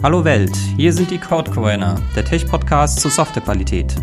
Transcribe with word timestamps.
Hallo 0.00 0.24
Welt, 0.24 0.54
hier 0.76 0.92
sind 0.92 1.10
die 1.10 1.18
Codecoiner, 1.18 2.00
der 2.14 2.24
Tech-Podcast 2.24 3.00
zur 3.00 3.10
Softwarequalität. 3.10 3.96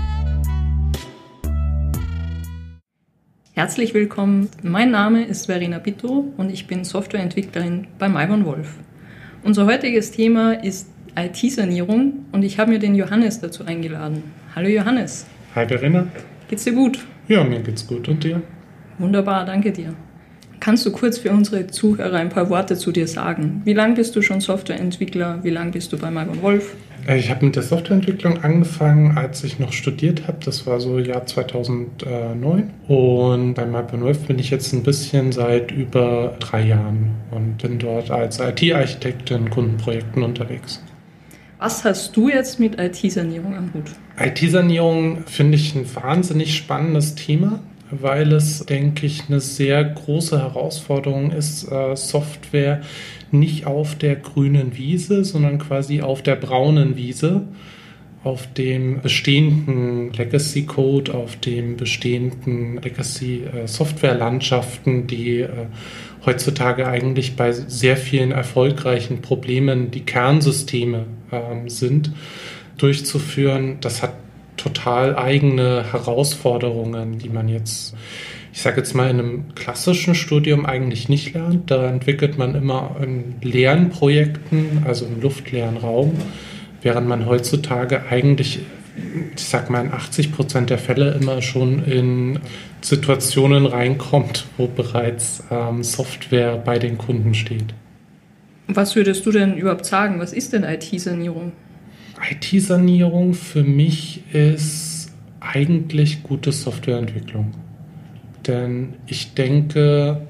Herzlich 3.53 3.93
willkommen, 3.93 4.49
mein 4.61 4.91
Name 4.91 5.23
ist 5.23 5.45
Verena 5.45 5.79
Bitto 5.79 6.33
und 6.35 6.51
ich 6.51 6.67
bin 6.67 6.83
Softwareentwicklerin 6.83 7.87
bei 7.97 8.09
Maibon 8.09 8.43
Wolf. 8.43 8.75
Unser 9.45 9.67
heutiges 9.67 10.11
Thema 10.11 10.61
ist 10.61 10.89
IT-Sanierung 11.15 12.25
und 12.33 12.43
ich 12.43 12.59
habe 12.59 12.71
mir 12.71 12.79
den 12.79 12.95
Johannes 12.95 13.39
dazu 13.39 13.63
eingeladen. 13.63 14.21
Hallo 14.53 14.67
Johannes. 14.67 15.25
Hi 15.55 15.65
Verena. 15.65 16.07
Geht's 16.49 16.65
dir 16.65 16.73
gut? 16.73 17.05
Ja, 17.29 17.45
mir 17.45 17.61
geht's 17.61 17.87
gut 17.87 18.09
und 18.09 18.21
dir? 18.21 18.41
Wunderbar, 18.99 19.45
danke 19.45 19.71
dir. 19.71 19.95
Kannst 20.65 20.83
du 20.83 20.91
kurz 20.91 21.19
für 21.19 21.29
unsere 21.29 21.67
Zuhörer 21.67 22.15
ein 22.15 22.29
paar 22.29 22.49
Worte 22.49 22.75
zu 22.75 22.91
dir 22.91 23.07
sagen? 23.07 23.61
Wie 23.65 23.73
lange 23.73 23.93
bist 23.93 24.15
du 24.15 24.23
schon 24.23 24.41
Softwareentwickler? 24.41 25.43
Wie 25.43 25.51
lange 25.51 25.69
bist 25.69 25.93
du 25.93 25.97
bei 25.99 26.09
Malcolm 26.09 26.41
Wolf? 26.41 26.73
Äh, 27.07 27.19
ich 27.19 27.29
habe 27.29 27.45
mit 27.45 27.55
der 27.55 27.61
Softwareentwicklung 27.61 28.43
angefangen, 28.43 29.15
als 29.15 29.43
ich 29.43 29.59
noch 29.59 29.71
studiert 29.71 30.27
habe. 30.27 30.39
Das 30.43 30.65
war 30.65 30.79
so 30.79 30.97
Jahr 30.97 31.23
2009. 31.23 32.71
Und 32.87 33.53
bei 33.53 33.63
Malcolm 33.67 34.01
Wolf 34.01 34.25
bin 34.25 34.39
ich 34.39 34.49
jetzt 34.49 34.73
ein 34.73 34.81
bisschen 34.81 35.31
seit 35.31 35.69
über 35.69 36.35
drei 36.39 36.65
Jahren 36.65 37.11
und 37.29 37.59
bin 37.59 37.77
dort 37.77 38.09
als 38.09 38.39
IT-Architekt 38.39 39.29
in 39.29 39.51
Kundenprojekten 39.51 40.23
unterwegs. 40.23 40.81
Was 41.59 41.83
hast 41.83 42.17
du 42.17 42.27
jetzt 42.27 42.59
mit 42.59 42.79
IT-Sanierung 42.79 43.55
am 43.55 43.71
Hut? 43.71 43.91
IT-Sanierung 44.19 45.25
finde 45.27 45.57
ich 45.57 45.75
ein 45.75 45.85
wahnsinnig 45.93 46.55
spannendes 46.55 47.13
Thema 47.13 47.59
weil 48.01 48.31
es, 48.33 48.65
denke 48.65 49.05
ich, 49.05 49.23
eine 49.27 49.39
sehr 49.39 49.83
große 49.83 50.39
Herausforderung 50.39 51.31
ist, 51.31 51.71
äh, 51.71 51.95
Software 51.95 52.81
nicht 53.31 53.65
auf 53.65 53.95
der 53.95 54.15
grünen 54.15 54.77
Wiese, 54.77 55.23
sondern 55.23 55.59
quasi 55.59 56.01
auf 56.01 56.21
der 56.21 56.35
braunen 56.35 56.95
Wiese, 56.95 57.43
auf 58.23 58.51
dem 58.53 59.01
bestehenden 59.01 60.11
Legacy 60.13 60.65
Code, 60.65 61.13
auf 61.13 61.35
dem 61.35 61.77
bestehenden 61.77 62.81
Legacy 62.81 63.43
äh, 63.43 63.67
Software-Landschaften, 63.67 65.05
die 65.05 65.41
äh, 65.41 65.49
heutzutage 66.25 66.87
eigentlich 66.87 67.35
bei 67.35 67.51
sehr 67.51 67.97
vielen 67.97 68.31
erfolgreichen 68.31 69.21
Problemen 69.21 69.91
die 69.91 70.01
Kernsysteme 70.01 71.05
ähm, 71.31 71.69
sind, 71.69 72.11
durchzuführen. 72.77 73.77
Das 73.81 74.01
hat 74.01 74.13
total 74.57 75.15
eigene 75.15 75.91
Herausforderungen, 75.91 77.19
die 77.19 77.29
man 77.29 77.47
jetzt, 77.47 77.95
ich 78.53 78.61
sage 78.61 78.77
jetzt 78.77 78.95
mal, 78.95 79.09
in 79.09 79.19
einem 79.19 79.55
klassischen 79.55 80.15
Studium 80.15 80.65
eigentlich 80.65 81.09
nicht 81.09 81.33
lernt. 81.33 81.69
Da 81.71 81.89
entwickelt 81.89 82.37
man 82.37 82.55
immer 82.55 82.95
in 83.01 83.35
leeren 83.41 83.89
Projekten, 83.89 84.83
also 84.85 85.05
im 85.05 85.21
luftleeren 85.21 85.77
Raum, 85.77 86.13
während 86.81 87.07
man 87.07 87.25
heutzutage 87.25 88.03
eigentlich, 88.09 88.59
ich 89.35 89.43
sag 89.43 89.69
mal, 89.69 89.85
in 89.85 89.91
80 89.91 90.31
Prozent 90.31 90.69
der 90.69 90.77
Fälle 90.77 91.11
immer 91.13 91.41
schon 91.41 91.83
in 91.83 92.39
Situationen 92.81 93.65
reinkommt, 93.65 94.45
wo 94.57 94.67
bereits 94.67 95.43
ähm, 95.51 95.83
Software 95.83 96.57
bei 96.57 96.79
den 96.79 96.97
Kunden 96.97 97.33
steht. 97.33 97.73
Was 98.67 98.95
würdest 98.95 99.25
du 99.25 99.31
denn 99.31 99.57
überhaupt 99.57 99.85
sagen? 99.85 100.19
Was 100.19 100.33
ist 100.33 100.53
denn 100.53 100.63
IT-Sanierung? 100.63 101.51
IT-Sanierung 102.21 103.33
für 103.33 103.63
mich 103.63 104.23
ist 104.33 105.13
eigentlich 105.39 106.23
gute 106.23 106.51
Softwareentwicklung. 106.51 107.51
Denn 108.47 108.93
ich 109.07 109.33
denke, 109.33 110.21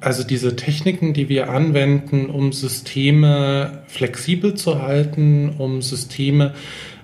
also 0.00 0.22
diese 0.22 0.56
Techniken, 0.56 1.14
die 1.14 1.28
wir 1.28 1.50
anwenden, 1.50 2.26
um 2.26 2.52
Systeme 2.52 3.82
flexibel 3.86 4.54
zu 4.54 4.82
halten, 4.82 5.50
um 5.58 5.82
Systeme 5.82 6.54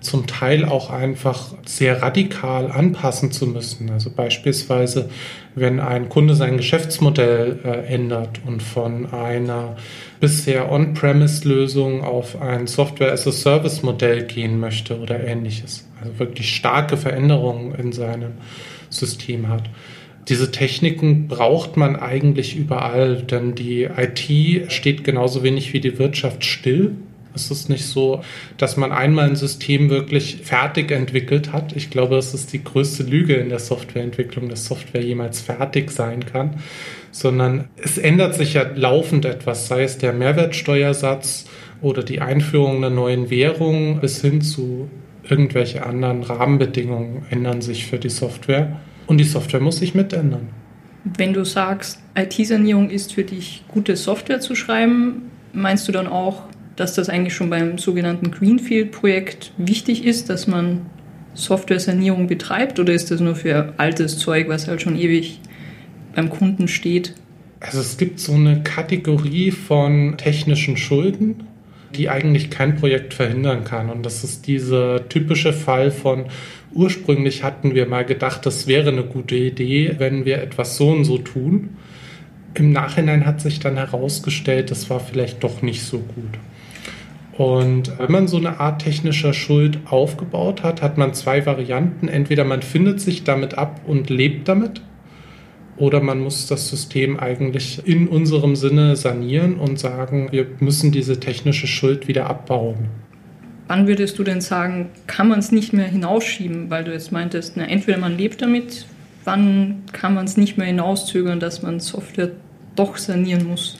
zum 0.03 0.27
Teil 0.27 0.65
auch 0.65 0.91
einfach 0.91 1.55
sehr 1.65 2.03
radikal 2.03 2.71
anpassen 2.71 3.33
zu 3.33 3.47
müssen. 3.47 3.91
Also 3.91 4.11
beispielsweise, 4.11 5.09
wenn 5.55 5.81
ein 5.81 6.09
Kunde 6.09 6.35
sein 6.35 6.57
Geschäftsmodell 6.57 7.61
äh, 7.65 7.95
ändert 7.95 8.41
und 8.47 8.63
von 8.63 9.13
einer 9.13 9.77
bisher 10.21 10.71
On-Premise-Lösung 10.71 12.05
auf 12.05 12.41
ein 12.41 12.67
Software-as-a-Service-Modell 12.67 14.25
gehen 14.25 14.61
möchte 14.61 14.99
oder 14.99 15.23
ähnliches. 15.25 15.89
Also 16.01 16.19
wirklich 16.19 16.55
starke 16.55 16.97
Veränderungen 16.97 17.75
in 17.75 17.93
seinem 17.93 18.33
System 18.91 19.49
hat. 19.49 19.71
Diese 20.29 20.53
Techniken 20.53 21.27
braucht 21.27 21.77
man 21.77 21.97
eigentlich 21.97 22.57
überall, 22.57 23.23
denn 23.23 23.55
die 23.55 23.85
IT 23.85 24.71
steht 24.71 25.03
genauso 25.03 25.43
wenig 25.43 25.73
wie 25.73 25.81
die 25.81 25.99
Wirtschaft 25.99 26.45
still. 26.45 26.93
Es 27.35 27.51
ist 27.51 27.69
nicht 27.69 27.85
so, 27.85 28.23
dass 28.59 28.77
man 28.77 28.93
einmal 28.93 29.29
ein 29.29 29.37
System 29.37 29.91
wirklich 29.91 30.39
fertig 30.43 30.91
entwickelt 30.91 31.53
hat. 31.53 31.75
Ich 31.75 31.91
glaube, 31.91 32.17
das 32.17 32.35
ist 32.35 32.53
die 32.53 32.63
größte 32.63 33.03
Lüge 33.03 33.35
in 33.35 33.49
der 33.49 33.59
Softwareentwicklung, 33.59 34.49
dass 34.49 34.67
Software 34.67 35.03
jemals 35.03 35.41
fertig 35.41 35.91
sein 35.91 36.27
kann, 36.27 36.61
sondern 37.11 37.69
es 37.77 37.99
ändert 37.99 38.35
sich 38.35 38.55
ja 38.55 38.65
laufend 38.75 39.25
etwas, 39.25 39.69
sei 39.69 39.85
es 39.85 39.99
der 39.99 40.13
Mehrwertsteuersatz 40.13 41.47
oder 41.81 42.03
die 42.03 42.21
Einführung 42.21 42.77
einer 42.77 42.91
neuen 42.91 43.31
Währung 43.31 44.01
bis 44.01 44.21
hin 44.21 44.41
zu 44.41 44.89
irgendwelche 45.29 45.85
anderen 45.87 46.23
Rahmenbedingungen 46.23 47.25
ändern 47.31 47.61
sich 47.61 47.87
für 47.87 47.99
die 47.99 48.11
Software 48.11 48.81
und 49.07 49.19
die 49.19 49.25
Software 49.25 49.61
muss 49.61 49.79
sich 49.79 49.95
mitändern. 49.95 50.49
Wenn 51.05 51.33
du 51.33 51.45
sagst, 51.45 52.01
IT-Sanierung 52.17 52.91
ist 52.91 53.13
für 53.13 53.25
dich 53.25 53.65
gute 53.69 53.97
Software 53.97 54.41
zu 54.41 54.55
schreiben, 54.55 55.31
meinst 55.53 55.89
du 55.89 55.93
dann 55.93 56.07
auch 56.07 56.45
dass 56.77 56.95
das 56.95 57.09
eigentlich 57.09 57.35
schon 57.35 57.51
beim 57.51 57.79
sogenannten 57.79 58.31
Greenfield-Projekt 58.31 59.53
wichtig 59.59 60.05
ist, 60.05 60.31
dass 60.31 60.47
man 60.47 60.87
Software-Sanierung 61.35 62.27
betreibt 62.27 62.79
oder 62.79 62.93
ist 62.93 63.11
das 63.11 63.21
nur 63.21 63.35
für 63.35 63.75
altes 63.77 64.19
Zeug, 64.19 64.49
was 64.49 64.69
halt 64.69 64.83
schon 64.83 64.97
ewig 64.97 65.41
beim 66.15 66.31
Kunden 66.31 66.69
steht? 66.69 67.15
Also 67.61 67.81
es 67.81 67.97
gibt 67.97 68.21
so 68.21 68.35
eine 68.35 68.63
Kategorie 68.63 69.51
von 69.51 70.17
technischen 70.17 70.77
Schulden, 70.77 71.45
die 71.95 72.09
eigentlich 72.09 72.51
kein 72.51 72.77
Projekt 72.77 73.15
verhindern 73.15 73.65
kann. 73.65 73.89
Und 73.89 74.05
das 74.05 74.25
ist 74.25 74.47
dieser 74.47 75.09
typische 75.09 75.53
Fall 75.53 75.91
von 75.91 76.27
ursprünglich 76.75 77.43
hatten 77.43 77.75
wir 77.75 77.87
mal 77.87 78.05
gedacht, 78.05 78.47
das 78.47 78.67
wäre 78.67 78.91
eine 78.91 79.05
gute 79.05 79.37
Idee, 79.37 79.95
wenn 79.99 80.25
wir 80.25 80.43
etwas 80.43 80.77
so 80.77 80.89
und 80.89 81.05
so 81.05 81.19
tun. 81.19 81.77
Im 82.55 82.73
Nachhinein 82.73 83.25
hat 83.25 83.41
sich 83.41 83.61
dann 83.61 83.77
herausgestellt, 83.77 84.71
das 84.71 84.91
war 84.91 85.01
vielleicht 85.01 85.43
doch 85.45 85.63
nicht 85.63 85.83
so 85.83 85.99
gut. 85.99 86.39
Und 87.39 87.99
wenn 87.99 88.13
man 88.13 88.29
so 88.29 88.37
eine 88.37 88.61
Art 88.61 88.83
technischer 88.83 89.33
Schuld 89.33 89.79
aufgebaut 89.87 90.63
hat, 90.63 90.83
hat 90.83 90.99
man 90.99 91.15
zwei 91.15 91.47
Varianten. 91.47 92.09
Entweder 92.09 92.45
man 92.45 92.63
findet 92.63 93.01
sich 93.01 93.25
damit 93.25 93.57
ab 93.57 93.81
und 93.87 94.11
lebt 94.11 94.49
damit, 94.49 94.83
oder 95.77 96.01
man 96.01 96.21
muss 96.21 96.47
das 96.47 96.69
System 96.69 97.19
eigentlich 97.19 97.81
in 97.87 98.07
unserem 98.07 98.57
Sinne 98.57 98.95
sanieren 98.97 99.55
und 99.55 99.79
sagen, 99.79 100.29
wir 100.31 100.47
müssen 100.61 100.93
diese 100.93 101.19
technische 101.19 101.67
Schuld 101.67 102.09
wieder 102.09 102.29
abbauen. 102.29 102.89
Wann 103.69 103.87
würdest 103.87 104.19
du 104.19 104.23
denn 104.23 104.43
sagen, 104.43 104.91
kann 105.07 105.29
man 105.29 105.39
es 105.39 105.51
nicht 105.51 105.73
mehr 105.73 105.87
hinausschieben, 105.87 106.69
weil 106.69 106.85
du 106.85 106.93
jetzt 106.93 107.11
meintest, 107.11 107.57
na, 107.57 107.65
entweder 107.65 107.97
man 107.97 108.19
lebt 108.19 108.43
damit, 108.43 108.87
wann 109.25 109.83
kann 109.93 110.15
man 110.15 110.27
es 110.27 110.37
nicht 110.37 110.59
mehr 110.59 110.67
hinauszögern, 110.67 111.41
dass 111.41 111.63
man 111.63 111.81
Software 111.81 112.33
doch 112.77 112.99
sanieren 112.99 113.47
muss? 113.47 113.79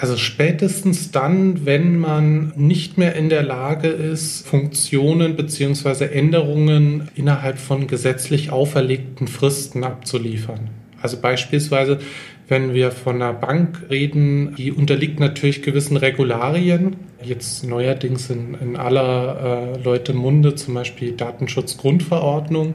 Also 0.00 0.16
spätestens 0.16 1.10
dann, 1.10 1.66
wenn 1.66 1.98
man 1.98 2.52
nicht 2.56 2.98
mehr 2.98 3.16
in 3.16 3.28
der 3.28 3.42
Lage 3.42 3.88
ist, 3.88 4.46
Funktionen 4.46 5.34
bzw. 5.34 6.04
Änderungen 6.04 7.08
innerhalb 7.16 7.58
von 7.58 7.88
gesetzlich 7.88 8.52
auferlegten 8.52 9.26
Fristen 9.26 9.82
abzuliefern. 9.82 10.70
Also 11.02 11.16
beispielsweise, 11.20 11.98
wenn 12.46 12.74
wir 12.74 12.92
von 12.92 13.16
einer 13.16 13.32
Bank 13.32 13.86
reden, 13.90 14.54
die 14.56 14.72
unterliegt 14.72 15.18
natürlich 15.18 15.62
gewissen 15.62 15.96
Regularien. 15.96 16.96
Jetzt 17.22 17.64
neuerdings 17.66 18.30
in, 18.30 18.54
in 18.54 18.76
aller 18.76 19.74
äh, 19.74 19.82
Leute 19.82 20.14
Munde 20.14 20.54
zum 20.54 20.74
Beispiel 20.74 21.12
Datenschutzgrundverordnung. 21.12 22.74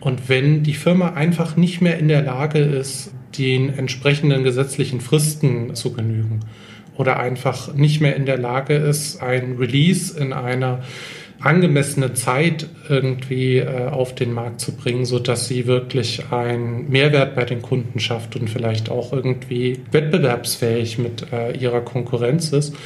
Und 0.00 0.28
wenn 0.28 0.62
die 0.62 0.74
Firma 0.74 1.14
einfach 1.14 1.56
nicht 1.56 1.80
mehr 1.80 1.98
in 1.98 2.08
der 2.08 2.22
Lage 2.22 2.58
ist, 2.58 3.12
den 3.38 3.76
entsprechenden 3.76 4.44
gesetzlichen 4.44 5.00
Fristen 5.00 5.74
zu 5.74 5.92
genügen 5.92 6.40
oder 6.96 7.18
einfach 7.18 7.74
nicht 7.74 8.00
mehr 8.00 8.16
in 8.16 8.26
der 8.26 8.38
Lage 8.38 8.74
ist, 8.74 9.22
ein 9.22 9.56
Release 9.58 10.18
in 10.18 10.32
einer 10.32 10.82
angemessene 11.40 12.14
Zeit 12.14 12.68
irgendwie 12.88 13.58
äh, 13.58 13.88
auf 13.88 14.14
den 14.14 14.32
Markt 14.32 14.60
zu 14.60 14.76
bringen, 14.76 15.04
so 15.04 15.18
dass 15.18 15.48
sie 15.48 15.66
wirklich 15.66 16.30
einen 16.30 16.88
Mehrwert 16.88 17.34
bei 17.34 17.44
den 17.44 17.62
Kunden 17.62 17.98
schafft 17.98 18.36
und 18.36 18.48
vielleicht 18.48 18.90
auch 18.90 19.12
irgendwie 19.12 19.80
wettbewerbsfähig 19.90 20.98
mit 20.98 21.32
äh, 21.32 21.56
ihrer 21.56 21.80
Konkurrenz 21.80 22.52
ist. 22.52 22.76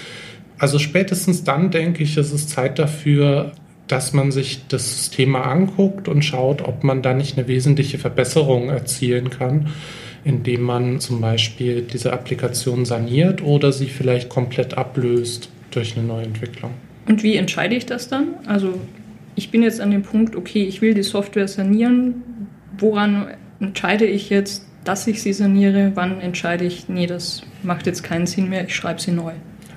Also 0.58 0.78
spätestens 0.78 1.44
dann 1.44 1.70
denke 1.70 2.02
ich, 2.02 2.16
ist 2.16 2.32
es 2.32 2.48
Zeit 2.48 2.78
dafür, 2.78 3.52
dass 3.88 4.14
man 4.14 4.32
sich 4.32 4.66
das 4.69 5.10
Thema 5.10 5.43
anguckt 5.43 6.08
und 6.08 6.25
schaut, 6.25 6.62
ob 6.62 6.82
man 6.82 7.02
da 7.02 7.12
nicht 7.12 7.37
eine 7.37 7.46
wesentliche 7.46 7.98
Verbesserung 7.98 8.70
erzielen 8.70 9.28
kann 9.28 9.69
indem 10.26 10.62
man 10.62 10.99
zum 10.99 11.20
Beispiel 11.20 11.82
diese 11.82 12.12
Applikation 12.12 12.84
saniert 12.84 13.44
oder 13.44 13.70
sie 13.70 13.87
vielleicht 13.87 14.28
komplett 14.28 14.76
ablöst 14.76 15.49
durch 15.70 15.96
eine 15.96 16.05
Neuentwicklung. 16.05 16.73
Und 17.06 17.23
wie 17.23 17.37
entscheide 17.37 17.76
ich 17.76 17.87
das 17.87 18.08
dann? 18.08 18.34
Also 18.44 18.81
ich 19.37 19.52
bin 19.52 19.62
jetzt 19.62 19.81
an 19.81 19.93
dem 19.93 20.02
Punkt, 20.02 20.34
okay, 20.34 20.64
ich 20.64 20.82
will 20.82 20.94
die 20.94 21.05
Software 21.05 21.46
sanieren. 21.46 22.25
Woran 22.76 23.28
entscheide 23.61 24.05
ich 24.05 24.28
jetzt, 24.28 24.67
dass 24.82 25.06
ich 25.06 25.23
sie 25.23 25.32
saniere? 25.32 25.93
Wann 25.94 26.20
entscheide 26.20 26.64
ich, 26.64 26.88
nee, 26.88 27.06
das 27.06 27.43
macht 27.62 27.87
jetzt 27.87 28.02
keinen 28.02 28.26
Sinn 28.26 28.49
mehr, 28.49 28.64
ich 28.64 28.75
schreibe 28.75 29.00
sie 29.00 29.12
neu? 29.12 29.32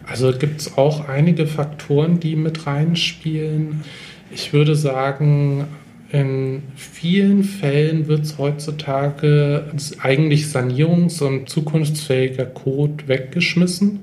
Also 0.07 0.31
gibt 0.35 0.61
es 0.61 0.77
auch 0.79 1.07
einige 1.07 1.45
Faktoren, 1.45 2.19
die 2.19 2.35
mit 2.35 2.65
reinspielen. 2.65 3.83
Ich 4.31 4.51
würde 4.51 4.75
sagen, 4.75 5.67
in 6.11 6.63
vielen 6.75 7.43
Fällen 7.43 8.07
wird 8.07 8.21
es 8.21 8.37
heutzutage 8.37 9.65
eigentlich 10.01 10.45
sanierungs- 10.45 11.21
und 11.21 11.49
zukunftsfähiger 11.49 12.45
Code 12.45 13.07
weggeschmissen 13.07 13.99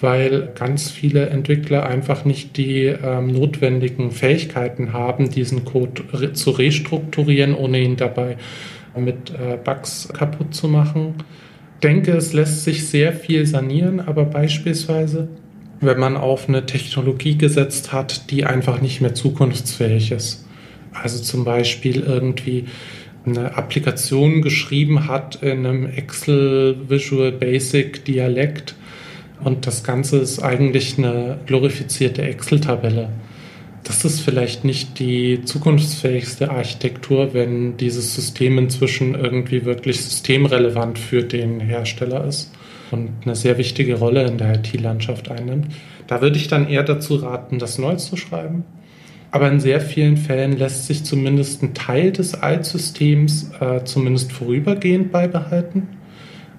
weil 0.00 0.50
ganz 0.54 0.90
viele 0.90 1.28
Entwickler 1.28 1.86
einfach 1.86 2.24
nicht 2.24 2.56
die 2.56 2.84
ähm, 2.84 3.28
notwendigen 3.28 4.10
Fähigkeiten 4.10 4.92
haben, 4.92 5.30
diesen 5.30 5.64
Code 5.64 6.02
re 6.12 6.32
zu 6.32 6.50
restrukturieren, 6.50 7.54
ohne 7.54 7.80
ihn 7.80 7.96
dabei 7.96 8.36
mit 8.96 9.30
äh, 9.30 9.56
Bugs 9.62 10.08
kaputt 10.12 10.54
zu 10.54 10.68
machen. 10.68 11.14
Ich 11.74 11.80
denke, 11.80 12.12
es 12.12 12.32
lässt 12.32 12.64
sich 12.64 12.88
sehr 12.88 13.12
viel 13.12 13.46
sanieren, 13.46 14.00
aber 14.00 14.24
beispielsweise, 14.24 15.28
wenn 15.80 15.98
man 15.98 16.16
auf 16.16 16.48
eine 16.48 16.66
Technologie 16.66 17.38
gesetzt 17.38 17.92
hat, 17.92 18.30
die 18.30 18.44
einfach 18.44 18.80
nicht 18.80 19.00
mehr 19.00 19.14
zukunftsfähig 19.14 20.10
ist. 20.12 20.47
Also 21.02 21.22
zum 21.22 21.44
Beispiel 21.44 22.00
irgendwie 22.00 22.64
eine 23.26 23.56
Applikation 23.56 24.42
geschrieben 24.42 25.08
hat 25.08 25.42
in 25.42 25.66
einem 25.66 25.86
Excel 25.86 26.76
Visual 26.88 27.32
Basic 27.32 28.04
Dialekt, 28.04 28.74
und 29.44 29.66
das 29.66 29.84
Ganze 29.84 30.18
ist 30.18 30.42
eigentlich 30.42 30.98
eine 30.98 31.38
glorifizierte 31.46 32.22
Excel-Tabelle. 32.22 33.08
Das 33.84 34.04
ist 34.04 34.20
vielleicht 34.20 34.64
nicht 34.64 34.98
die 34.98 35.42
zukunftsfähigste 35.44 36.50
Architektur, 36.50 37.32
wenn 37.32 37.76
dieses 37.76 38.14
System 38.14 38.58
inzwischen 38.58 39.14
irgendwie 39.14 39.64
wirklich 39.64 40.00
systemrelevant 40.00 40.98
für 40.98 41.22
den 41.22 41.60
Hersteller 41.60 42.24
ist 42.24 42.52
und 42.90 43.10
eine 43.24 43.36
sehr 43.36 43.56
wichtige 43.56 43.94
Rolle 43.94 44.26
in 44.26 44.38
der 44.38 44.56
IT-Landschaft 44.56 45.30
einnimmt. 45.30 45.68
Da 46.06 46.20
würde 46.20 46.36
ich 46.36 46.48
dann 46.48 46.68
eher 46.68 46.82
dazu 46.82 47.16
raten, 47.16 47.58
das 47.58 47.78
neu 47.78 47.94
zu 47.94 48.16
schreiben. 48.16 48.64
Aber 49.38 49.52
in 49.52 49.60
sehr 49.60 49.80
vielen 49.80 50.16
Fällen 50.16 50.56
lässt 50.56 50.88
sich 50.88 51.04
zumindest 51.04 51.62
ein 51.62 51.72
Teil 51.72 52.10
des 52.10 52.34
Altsystems 52.34 53.52
äh, 53.60 53.84
zumindest 53.84 54.32
vorübergehend 54.32 55.12
beibehalten. 55.12 55.90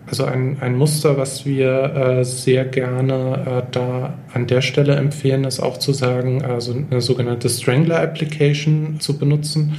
Also 0.05 0.23
ein, 0.23 0.59
ein 0.61 0.77
Muster, 0.77 1.17
was 1.17 1.45
wir 1.45 1.93
äh, 1.93 2.23
sehr 2.23 2.63
gerne 2.63 3.63
äh, 3.67 3.69
da 3.69 4.13
an 4.33 4.47
der 4.47 4.61
Stelle 4.61 4.95
empfehlen, 4.95 5.43
ist 5.43 5.59
auch 5.59 5.77
zu 5.77 5.91
sagen, 5.91 6.41
also 6.45 6.73
eine 6.73 7.01
sogenannte 7.01 7.49
Strangler 7.49 7.99
Application 7.99 9.01
zu 9.01 9.17
benutzen. 9.17 9.73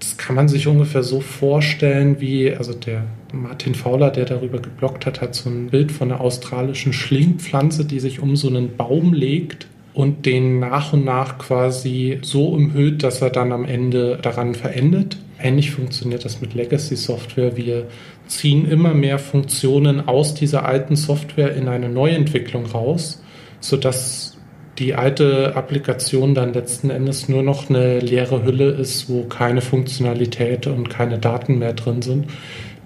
Das 0.00 0.16
kann 0.16 0.34
man 0.34 0.48
sich 0.48 0.66
ungefähr 0.66 1.04
so 1.04 1.20
vorstellen, 1.20 2.20
wie, 2.20 2.52
also 2.52 2.72
der 2.72 3.04
Martin 3.32 3.76
Fowler, 3.76 4.10
der 4.10 4.24
darüber 4.24 4.58
geblockt 4.58 5.06
hat, 5.06 5.20
hat 5.20 5.36
so 5.36 5.48
ein 5.48 5.68
Bild 5.68 5.92
von 5.92 6.10
einer 6.10 6.20
australischen 6.20 6.92
Schlingpflanze, 6.92 7.84
die 7.84 8.00
sich 8.00 8.18
um 8.18 8.34
so 8.34 8.48
einen 8.48 8.76
Baum 8.76 9.12
legt 9.12 9.68
und 9.94 10.24
den 10.24 10.58
nach 10.58 10.92
und 10.92 11.04
nach 11.04 11.38
quasi 11.38 12.18
so 12.22 12.48
umhüllt, 12.48 13.02
dass 13.02 13.20
er 13.20 13.30
dann 13.30 13.52
am 13.52 13.64
Ende 13.64 14.18
daran 14.22 14.54
verendet. 14.54 15.18
Ähnlich 15.38 15.70
funktioniert 15.72 16.24
das 16.24 16.40
mit 16.40 16.54
Legacy 16.54 16.96
Software. 16.96 17.56
Wir 17.56 17.86
ziehen 18.26 18.66
immer 18.66 18.94
mehr 18.94 19.18
Funktionen 19.18 20.06
aus 20.08 20.34
dieser 20.34 20.64
alten 20.64 20.96
Software 20.96 21.54
in 21.54 21.68
eine 21.68 21.88
Neuentwicklung 21.88 22.66
raus, 22.66 23.22
sodass 23.60 24.38
die 24.78 24.94
alte 24.94 25.54
Applikation 25.54 26.34
dann 26.34 26.54
letzten 26.54 26.88
Endes 26.88 27.28
nur 27.28 27.42
noch 27.42 27.68
eine 27.68 28.00
leere 28.00 28.44
Hülle 28.44 28.70
ist, 28.70 29.10
wo 29.10 29.24
keine 29.24 29.60
Funktionalität 29.60 30.66
und 30.66 30.88
keine 30.88 31.18
Daten 31.18 31.58
mehr 31.58 31.74
drin 31.74 32.00
sind, 32.00 32.26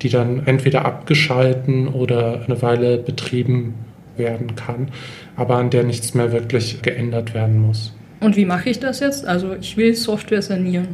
die 0.03 0.09
dann 0.09 0.47
entweder 0.47 0.85
abgeschalten 0.85 1.87
oder 1.87 2.43
eine 2.45 2.61
Weile 2.63 2.99
betrieben 2.99 3.75
werden 4.19 4.55
kann, 4.57 4.89
aber 5.37 5.57
an 5.57 5.71
der 5.71 5.85
nichts 5.85 6.15
mehr 6.15 6.33
wirklich 6.33 6.83
geändert 6.83 7.35
werden 7.35 7.61
muss. 7.61 7.95
Und 8.21 8.37
wie 8.37 8.45
mache 8.45 8.71
ich 8.71 8.79
das 8.79 9.01
jetzt? 9.01 9.27
Also 9.27 9.55
ich 9.55 9.77
will 9.77 9.95
Software 9.95 10.43
sanieren. 10.43 10.89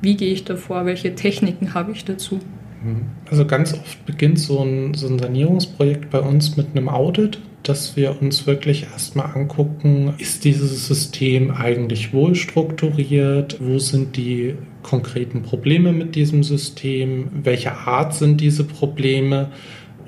Wie 0.00 0.16
gehe 0.16 0.32
ich 0.32 0.44
davor? 0.44 0.86
Welche 0.86 1.14
Techniken 1.14 1.74
habe 1.74 1.92
ich 1.92 2.04
dazu? 2.04 2.40
Mhm. 2.82 3.06
Also 3.30 3.46
ganz 3.46 3.74
oft 3.74 4.04
beginnt 4.06 4.38
so 4.38 4.62
ein, 4.62 4.94
so 4.94 5.08
ein 5.08 5.18
Sanierungsprojekt 5.18 6.10
bei 6.10 6.20
uns 6.20 6.56
mit 6.56 6.68
einem 6.74 6.88
Audit, 6.88 7.38
dass 7.62 7.96
wir 7.96 8.20
uns 8.20 8.46
wirklich 8.46 8.84
erstmal 8.84 9.34
angucken, 9.34 10.14
ist 10.18 10.44
dieses 10.44 10.86
System 10.86 11.50
eigentlich 11.50 12.12
wohl 12.12 12.34
strukturiert? 12.34 13.56
Wo 13.60 13.78
sind 13.78 14.16
die 14.16 14.54
konkreten 14.82 15.42
Probleme 15.42 15.92
mit 15.92 16.14
diesem 16.14 16.44
System? 16.44 17.28
Welche 17.42 17.72
Art 17.72 18.14
sind 18.14 18.40
diese 18.40 18.64
Probleme? 18.64 19.50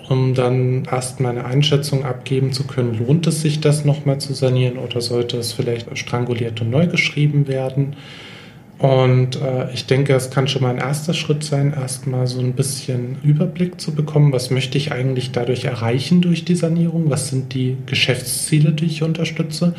Um 0.08 0.32
dann 0.32 0.84
erstmal 0.90 1.32
eine 1.32 1.44
Einschätzung 1.44 2.04
abgeben 2.04 2.52
zu 2.52 2.64
können, 2.66 2.98
lohnt 2.98 3.26
es 3.26 3.42
sich 3.42 3.60
das 3.60 3.84
nochmal 3.84 4.18
zu 4.18 4.32
sanieren 4.32 4.78
oder 4.78 5.02
sollte 5.02 5.36
es 5.36 5.52
vielleicht 5.52 5.96
stranguliert 5.98 6.62
und 6.62 6.70
neu 6.70 6.86
geschrieben 6.86 7.46
werden? 7.46 7.94
Und 8.78 9.36
äh, 9.42 9.70
ich 9.74 9.86
denke, 9.86 10.14
es 10.14 10.30
kann 10.30 10.48
schon 10.48 10.62
mal 10.62 10.70
ein 10.70 10.78
erster 10.78 11.12
Schritt 11.12 11.44
sein, 11.44 11.74
erstmal 11.74 12.26
so 12.26 12.40
ein 12.40 12.54
bisschen 12.54 13.18
Überblick 13.22 13.80
zu 13.80 13.94
bekommen, 13.94 14.32
was 14.32 14.50
möchte 14.50 14.78
ich 14.78 14.92
eigentlich 14.92 15.32
dadurch 15.32 15.64
erreichen 15.64 16.22
durch 16.22 16.44
die 16.44 16.54
Sanierung, 16.54 17.10
was 17.10 17.28
sind 17.28 17.52
die 17.52 17.76
Geschäftsziele, 17.84 18.72
die 18.72 18.86
ich 18.86 19.02
unterstütze. 19.02 19.74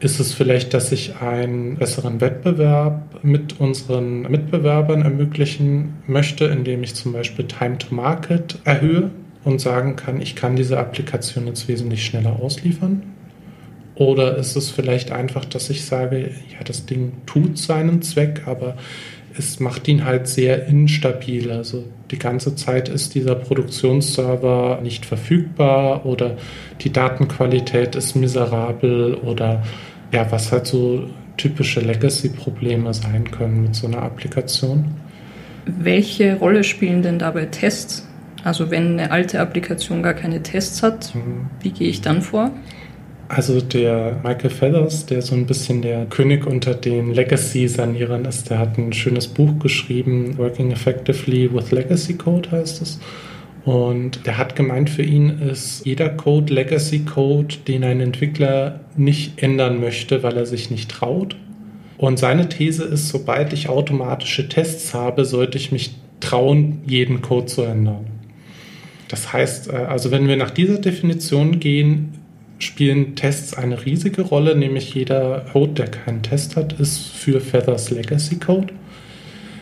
Ist 0.00 0.18
es 0.18 0.34
vielleicht, 0.34 0.74
dass 0.74 0.90
ich 0.90 1.20
einen 1.20 1.76
besseren 1.76 2.20
Wettbewerb 2.20 3.20
mit 3.22 3.60
unseren 3.60 4.22
Mitbewerbern 4.22 5.02
ermöglichen 5.02 5.94
möchte, 6.08 6.46
indem 6.46 6.82
ich 6.82 6.96
zum 6.96 7.12
Beispiel 7.12 7.46
Time 7.46 7.78
to 7.78 7.94
Market 7.94 8.58
erhöhe 8.64 9.12
und 9.44 9.60
sagen 9.60 9.96
kann, 9.96 10.20
ich 10.20 10.36
kann 10.36 10.56
diese 10.56 10.78
Applikation 10.78 11.46
jetzt 11.46 11.68
wesentlich 11.68 12.04
schneller 12.04 12.40
ausliefern? 12.40 13.02
Oder 13.94 14.36
ist 14.38 14.56
es 14.56 14.70
vielleicht 14.70 15.12
einfach, 15.12 15.44
dass 15.44 15.68
ich 15.68 15.84
sage, 15.84 16.30
ja, 16.50 16.64
das 16.64 16.86
Ding 16.86 17.12
tut 17.26 17.58
seinen 17.58 18.02
Zweck, 18.02 18.42
aber 18.46 18.76
es 19.36 19.60
macht 19.60 19.88
ihn 19.88 20.04
halt 20.04 20.28
sehr 20.28 20.66
instabil. 20.66 21.50
Also 21.50 21.84
die 22.10 22.18
ganze 22.18 22.54
Zeit 22.54 22.88
ist 22.88 23.14
dieser 23.14 23.34
Produktionsserver 23.34 24.80
nicht 24.82 25.06
verfügbar 25.06 26.06
oder 26.06 26.36
die 26.80 26.92
Datenqualität 26.92 27.94
ist 27.96 28.14
miserabel 28.14 29.14
oder 29.14 29.62
ja, 30.12 30.30
was 30.30 30.52
halt 30.52 30.66
so 30.66 31.08
typische 31.36 31.80
Legacy-Probleme 31.80 32.92
sein 32.92 33.30
können 33.30 33.62
mit 33.62 33.74
so 33.74 33.86
einer 33.86 34.02
Applikation. 34.02 34.94
Welche 35.64 36.36
Rolle 36.36 36.64
spielen 36.64 37.02
denn 37.02 37.18
dabei 37.18 37.46
Tests? 37.46 38.06
Also 38.44 38.70
wenn 38.70 38.98
eine 38.98 39.10
alte 39.10 39.40
Applikation 39.40 40.02
gar 40.02 40.14
keine 40.14 40.42
Tests 40.42 40.82
hat, 40.82 41.14
mhm. 41.14 41.50
wie 41.60 41.70
gehe 41.70 41.88
ich 41.88 42.00
dann 42.00 42.22
vor? 42.22 42.50
Also 43.28 43.62
der 43.62 44.20
Michael 44.22 44.50
Feathers, 44.50 45.06
der 45.06 45.22
so 45.22 45.34
ein 45.34 45.46
bisschen 45.46 45.80
der 45.80 46.04
König 46.06 46.46
unter 46.46 46.74
den 46.74 47.14
Legacy-Sanierern 47.14 48.26
ist, 48.26 48.50
der 48.50 48.58
hat 48.58 48.76
ein 48.76 48.92
schönes 48.92 49.26
Buch 49.26 49.58
geschrieben, 49.58 50.36
Working 50.36 50.70
Effectively 50.70 51.50
with 51.52 51.70
Legacy 51.70 52.14
Code 52.14 52.50
heißt 52.50 52.82
es. 52.82 53.00
Und 53.64 54.26
der 54.26 54.38
hat 54.38 54.54
gemeint, 54.54 54.90
für 54.90 55.02
ihn 55.02 55.30
ist 55.50 55.86
jeder 55.86 56.10
Code 56.10 56.52
Legacy 56.52 57.06
Code, 57.06 57.54
den 57.66 57.84
ein 57.84 58.00
Entwickler 58.00 58.80
nicht 58.96 59.42
ändern 59.42 59.80
möchte, 59.80 60.22
weil 60.22 60.36
er 60.36 60.46
sich 60.46 60.70
nicht 60.70 60.90
traut. 60.90 61.36
Und 61.96 62.18
seine 62.18 62.48
These 62.48 62.84
ist, 62.84 63.08
sobald 63.08 63.52
ich 63.52 63.68
automatische 63.68 64.48
Tests 64.48 64.92
habe, 64.92 65.24
sollte 65.24 65.56
ich 65.56 65.72
mich 65.72 65.94
trauen, 66.20 66.80
jeden 66.84 67.22
Code 67.22 67.46
zu 67.46 67.62
ändern. 67.62 68.11
Das 69.12 69.30
heißt, 69.30 69.68
äh, 69.68 69.76
also 69.76 70.10
wenn 70.10 70.26
wir 70.26 70.36
nach 70.36 70.50
dieser 70.50 70.78
Definition 70.78 71.60
gehen, 71.60 72.14
spielen 72.58 73.14
Tests 73.14 73.54
eine 73.54 73.84
riesige 73.84 74.22
Rolle, 74.22 74.56
nämlich 74.56 74.94
jeder 74.94 75.44
Code, 75.52 75.74
der 75.74 75.88
keinen 75.88 76.22
Test 76.22 76.56
hat, 76.56 76.72
ist 76.80 77.08
für 77.08 77.40
Feathers 77.40 77.90
Legacy 77.90 78.36
Code. 78.36 78.72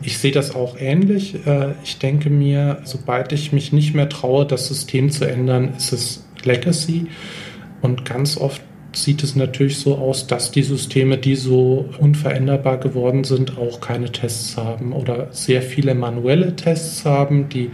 Ich 0.02 0.18
sehe 0.18 0.30
das 0.30 0.54
auch 0.54 0.76
ähnlich. 0.78 1.46
Äh, 1.46 1.72
ich 1.82 1.98
denke 1.98 2.30
mir, 2.30 2.78
sobald 2.84 3.32
ich 3.32 3.52
mich 3.52 3.72
nicht 3.72 3.92
mehr 3.92 4.08
traue, 4.08 4.46
das 4.46 4.68
System 4.68 5.10
zu 5.10 5.28
ändern, 5.28 5.74
ist 5.76 5.92
es 5.92 6.24
Legacy. 6.44 7.08
Und 7.82 8.04
ganz 8.04 8.36
oft 8.36 8.62
sieht 8.92 9.24
es 9.24 9.34
natürlich 9.34 9.78
so 9.78 9.96
aus, 9.96 10.28
dass 10.28 10.52
die 10.52 10.62
Systeme, 10.62 11.18
die 11.18 11.34
so 11.34 11.88
unveränderbar 11.98 12.78
geworden 12.78 13.24
sind, 13.24 13.58
auch 13.58 13.80
keine 13.80 14.12
Tests 14.12 14.56
haben 14.56 14.92
oder 14.92 15.26
sehr 15.32 15.62
viele 15.62 15.96
manuelle 15.96 16.54
Tests 16.54 17.04
haben, 17.04 17.48
die 17.48 17.70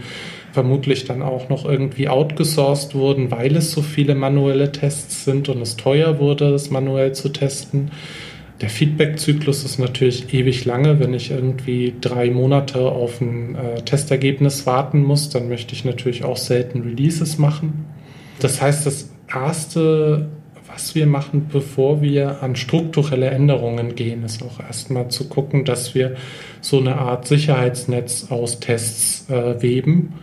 vermutlich 0.57 1.05
dann 1.05 1.21
auch 1.21 1.49
noch 1.49 1.65
irgendwie 1.65 2.09
outgesourced 2.09 2.95
wurden, 2.95 3.29
weil 3.29 3.55
es 3.55 3.71
so 3.71 3.83
viele 3.83 4.15
manuelle 4.15 4.71
Tests 4.71 5.23
sind 5.23 5.49
und 5.49 5.61
es 5.61 5.77
teuer 5.77 6.17
wurde, 6.17 6.51
es 6.55 6.71
manuell 6.71 7.11
zu 7.11 7.29
testen. 7.29 7.91
Der 8.59 8.71
Feedback-Zyklus 8.71 9.63
ist 9.63 9.77
natürlich 9.77 10.33
ewig 10.33 10.65
lange. 10.65 10.99
Wenn 10.99 11.13
ich 11.13 11.29
irgendwie 11.29 11.93
drei 12.01 12.31
Monate 12.31 12.79
auf 12.79 13.21
ein 13.21 13.53
äh, 13.53 13.83
Testergebnis 13.83 14.65
warten 14.65 15.03
muss, 15.03 15.29
dann 15.29 15.47
möchte 15.47 15.75
ich 15.75 15.85
natürlich 15.85 16.23
auch 16.23 16.37
selten 16.37 16.81
Releases 16.81 17.37
machen. 17.37 17.85
Das 18.39 18.59
heißt, 18.59 18.87
das 18.87 19.11
Erste, 19.31 20.27
was 20.73 20.95
wir 20.95 21.05
machen, 21.05 21.49
bevor 21.53 22.01
wir 22.01 22.41
an 22.41 22.55
strukturelle 22.55 23.29
Änderungen 23.29 23.93
gehen, 23.93 24.23
ist 24.23 24.41
auch 24.41 24.59
erstmal 24.59 25.09
zu 25.09 25.29
gucken, 25.29 25.65
dass 25.65 25.93
wir 25.93 26.15
so 26.61 26.79
eine 26.79 26.95
Art 26.95 27.27
Sicherheitsnetz 27.27 28.31
aus 28.31 28.59
Tests 28.59 29.29
äh, 29.29 29.61
weben 29.61 30.13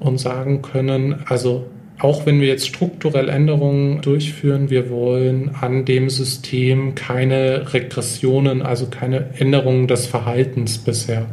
und 0.00 0.18
sagen 0.18 0.62
können, 0.62 1.16
also 1.26 1.66
auch 1.98 2.26
wenn 2.26 2.40
wir 2.40 2.48
jetzt 2.48 2.66
strukturell 2.66 3.28
Änderungen 3.28 4.00
durchführen, 4.00 4.68
wir 4.68 4.90
wollen 4.90 5.52
an 5.60 5.84
dem 5.84 6.10
System 6.10 6.94
keine 6.94 7.72
Regressionen, 7.72 8.62
also 8.62 8.86
keine 8.86 9.30
Änderungen 9.38 9.86
des 9.86 10.06
Verhaltens 10.06 10.78
bisher 10.78 11.26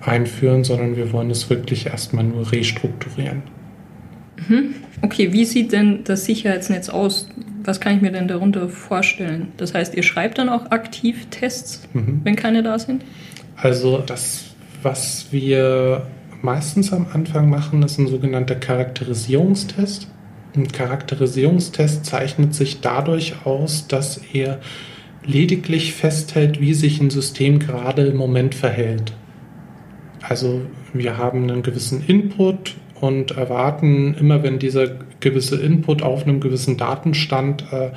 einführen, 0.00 0.64
sondern 0.64 0.96
wir 0.96 1.12
wollen 1.12 1.30
es 1.30 1.48
wirklich 1.48 1.86
erstmal 1.86 2.24
nur 2.24 2.52
restrukturieren. 2.52 3.42
Mhm. 4.48 4.74
Okay, 5.00 5.32
wie 5.32 5.44
sieht 5.44 5.72
denn 5.72 6.04
das 6.04 6.24
Sicherheitsnetz 6.24 6.88
aus? 6.88 7.28
Was 7.64 7.80
kann 7.80 7.96
ich 7.96 8.02
mir 8.02 8.12
denn 8.12 8.28
darunter 8.28 8.68
vorstellen? 8.68 9.48
Das 9.56 9.74
heißt, 9.74 9.94
ihr 9.94 10.02
schreibt 10.02 10.38
dann 10.38 10.48
auch 10.48 10.70
aktiv 10.70 11.26
Tests, 11.30 11.88
mhm. 11.92 12.20
wenn 12.24 12.36
keine 12.36 12.62
da 12.62 12.78
sind? 12.78 13.04
Also 13.56 13.98
das, 13.98 14.44
was 14.82 15.28
wir 15.30 16.06
meistens 16.42 16.92
am 16.92 17.06
Anfang 17.12 17.48
machen, 17.48 17.82
ist 17.82 17.98
ein 17.98 18.08
sogenannter 18.08 18.56
Charakterisierungstest. 18.56 20.08
Ein 20.54 20.68
Charakterisierungstest 20.68 22.04
zeichnet 22.04 22.54
sich 22.54 22.80
dadurch 22.80 23.46
aus, 23.46 23.88
dass 23.88 24.20
er 24.32 24.60
lediglich 25.24 25.94
festhält, 25.94 26.60
wie 26.60 26.74
sich 26.74 27.00
ein 27.00 27.10
System 27.10 27.58
gerade 27.58 28.06
im 28.06 28.16
Moment 28.16 28.54
verhält. 28.54 29.12
Also 30.20 30.62
wir 30.92 31.16
haben 31.16 31.44
einen 31.44 31.62
gewissen 31.62 32.04
Input 32.06 32.76
und 33.00 33.32
erwarten 33.32 34.14
immer, 34.14 34.42
wenn 34.42 34.58
dieser 34.58 34.88
gewisse 35.20 35.56
Input 35.56 36.02
auf 36.02 36.24
einem 36.24 36.40
gewissen 36.40 36.76
Datenstand 36.76 37.64
äh, 37.72 37.90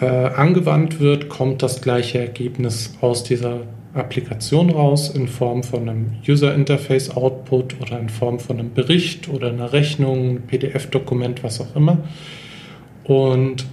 äh, 0.00 0.06
angewandt 0.06 1.00
wird, 1.00 1.28
kommt 1.28 1.62
das 1.62 1.80
gleiche 1.80 2.18
Ergebnis 2.18 2.94
aus 3.00 3.22
dieser 3.22 3.60
Applikation 3.96 4.70
raus 4.70 5.10
in 5.10 5.28
Form 5.28 5.62
von 5.62 5.88
einem 5.88 6.12
User 6.26 6.54
Interface 6.54 7.10
Output 7.10 7.80
oder 7.80 7.98
in 7.98 8.08
Form 8.08 8.38
von 8.38 8.58
einem 8.58 8.72
Bericht 8.72 9.28
oder 9.28 9.48
einer 9.48 9.72
Rechnung, 9.72 10.42
PDF-Dokument, 10.46 11.42
was 11.42 11.60
auch 11.60 11.74
immer. 11.74 11.98
Und 13.04 13.66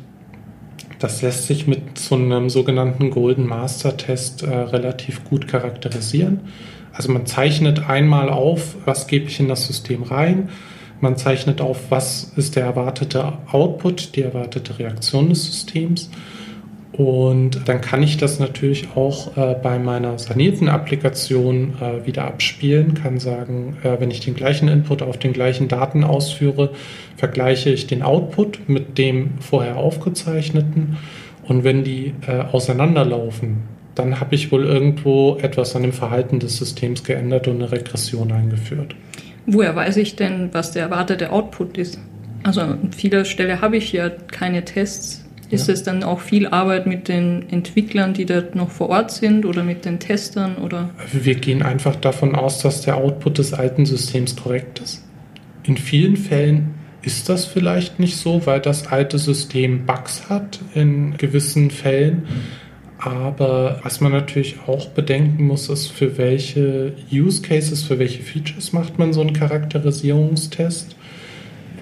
das 1.00 1.22
lässt 1.22 1.48
sich 1.48 1.68
mit 1.68 1.98
so 1.98 2.16
einem 2.16 2.50
sogenannten 2.50 3.10
Golden 3.10 3.46
Master 3.46 3.98
Test 3.98 4.44
äh, 4.44 4.56
relativ 4.56 5.24
gut 5.26 5.48
charakterisieren. 5.48 6.42
Also 6.94 7.12
man 7.12 7.26
zeichnet 7.26 7.90
einmal 7.90 8.30
auf, 8.30 8.76
was 8.86 9.08
gebe 9.08 9.26
ich 9.26 9.40
in 9.40 9.48
das 9.48 9.68
System 9.68 10.04
rein. 10.04 10.50
Man 11.02 11.18
zeichnet 11.18 11.60
auf, 11.60 11.90
was 11.90 12.32
ist 12.38 12.56
der 12.56 12.64
erwartete 12.64 13.34
Output, 13.52 14.16
die 14.16 14.22
erwartete 14.22 14.80
Reaktion 14.80 15.30
des 15.30 15.46
Systems. 15.46 16.10
Und 16.94 17.68
dann 17.68 17.82
kann 17.82 18.04
ich 18.04 18.18
das 18.18 18.40
natürlich 18.40 18.90
auch 18.96 19.36
äh, 19.36 19.56
bei 19.62 19.80
meiner 19.80 20.20
sanierten 20.20 20.70
Applikation 20.70 21.74
äh, 21.82 22.06
wieder 22.06 22.26
abspielen, 22.26 22.94
kann 22.94 23.20
sagen, 23.20 23.78
äh, 23.84 24.00
wenn 24.00 24.12
ich 24.12 24.20
den 24.20 24.36
gleichen 24.36 24.68
Input 24.68 25.02
auf 25.02 25.18
den 25.18 25.34
gleichen 25.34 25.68
Daten 25.68 26.04
ausführe, 26.04 26.70
vergleiche 27.18 27.72
ich 27.72 27.88
den 27.88 28.04
Output 28.04 28.70
mit 28.70 29.00
dem 29.00 29.40
vorher 29.40 29.78
aufgezeichneten. 29.78 30.98
Und 31.48 31.64
wenn 31.64 31.84
die 31.84 32.14
äh, 32.28 32.42
auseinanderlaufen, 32.52 33.64
dann 33.96 34.20
habe 34.20 34.36
ich 34.36 34.52
wohl 34.52 34.64
irgendwo 34.64 35.38
etwas 35.42 35.76
an 35.76 35.82
dem 35.82 35.94
Verhalten 35.94 36.40
des 36.40 36.58
Systems 36.58 37.04
geändert 37.04 37.48
und 37.48 37.56
eine 37.56 37.72
Regression 37.72 38.32
eingeführt. 38.32 38.96
Woher 39.48 39.76
weiß 39.76 39.98
ich 39.98 40.16
denn, 40.16 40.50
was 40.52 40.72
der 40.72 40.84
erwartete 40.84 41.32
Output 41.32 41.78
ist? 41.80 42.00
Also 42.44 42.62
an 42.62 42.92
vieler 42.92 43.26
Stelle 43.26 43.62
habe 43.62 43.78
ich 43.78 43.92
ja 43.92 44.10
keine 44.10 44.64
Tests 44.64 45.23
ist 45.54 45.68
ja. 45.68 45.74
es 45.74 45.84
dann 45.84 46.04
auch 46.04 46.20
viel 46.20 46.48
Arbeit 46.48 46.88
mit 46.88 47.08
den 47.08 47.50
Entwicklern, 47.50 48.14
die 48.14 48.26
dort 48.26 48.56
noch 48.56 48.70
vor 48.70 48.90
Ort 48.90 49.12
sind 49.12 49.46
oder 49.46 49.64
mit 49.64 49.86
den 49.86 50.00
Testern? 50.00 50.58
Oder? 50.58 50.90
Wir 51.12 51.36
gehen 51.36 51.62
einfach 51.62 51.96
davon 51.96 52.36
aus, 52.36 52.60
dass 52.60 52.82
der 52.82 52.98
Output 52.98 53.38
des 53.38 53.54
alten 53.54 53.86
Systems 53.86 54.36
korrekt 54.36 54.80
ist. 54.80 55.04
In 55.64 55.78
vielen 55.78 56.18
Fällen 56.18 56.76
ist 57.04 57.30
das 57.30 57.46
vielleicht 57.46 58.00
nicht 58.00 58.18
so, 58.18 58.46
weil 58.46 58.60
das 58.60 58.88
alte 58.88 59.18
System 59.18 59.86
Bugs 59.86 60.30
hat 60.30 60.60
in 60.74 61.18
gewissen 61.18 61.70
Fällen. 61.70 62.24
Aber 62.98 63.82
was 63.84 64.00
man 64.00 64.14
natürlich 64.14 64.56
auch 64.66 64.88
bedenken 64.88 65.46
muss, 65.46 65.68
ist, 65.68 65.88
für 65.88 66.18
welche 66.18 66.94
Use 67.12 67.42
Cases, 67.42 67.84
für 67.84 68.00
welche 68.00 68.24
Features 68.24 68.72
macht 68.72 68.98
man 68.98 69.12
so 69.12 69.20
einen 69.20 69.34
Charakterisierungstest. 69.34 70.96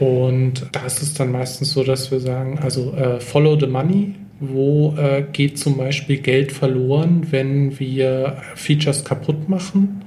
Und 0.02 0.66
da 0.72 0.88
ist 0.88 1.04
es 1.04 1.14
dann 1.14 1.32
meistens 1.32 1.74
so, 1.74 1.84
dass 1.84 2.10
wir 2.10 2.20
sagen, 2.20 2.58
also 2.60 2.92
äh, 2.94 3.20
follow 3.20 3.60
the 3.60 3.68
money. 3.68 4.16
Wo 4.40 4.96
äh, 4.98 5.24
geht 5.32 5.60
zum 5.60 5.78
Beispiel 5.78 6.18
Geld 6.18 6.52
verloren, 6.52 7.28
wenn 7.30 7.78
wir 7.78 8.38
Features 8.56 9.06
kaputt 9.06 9.48
machen? 9.48 10.02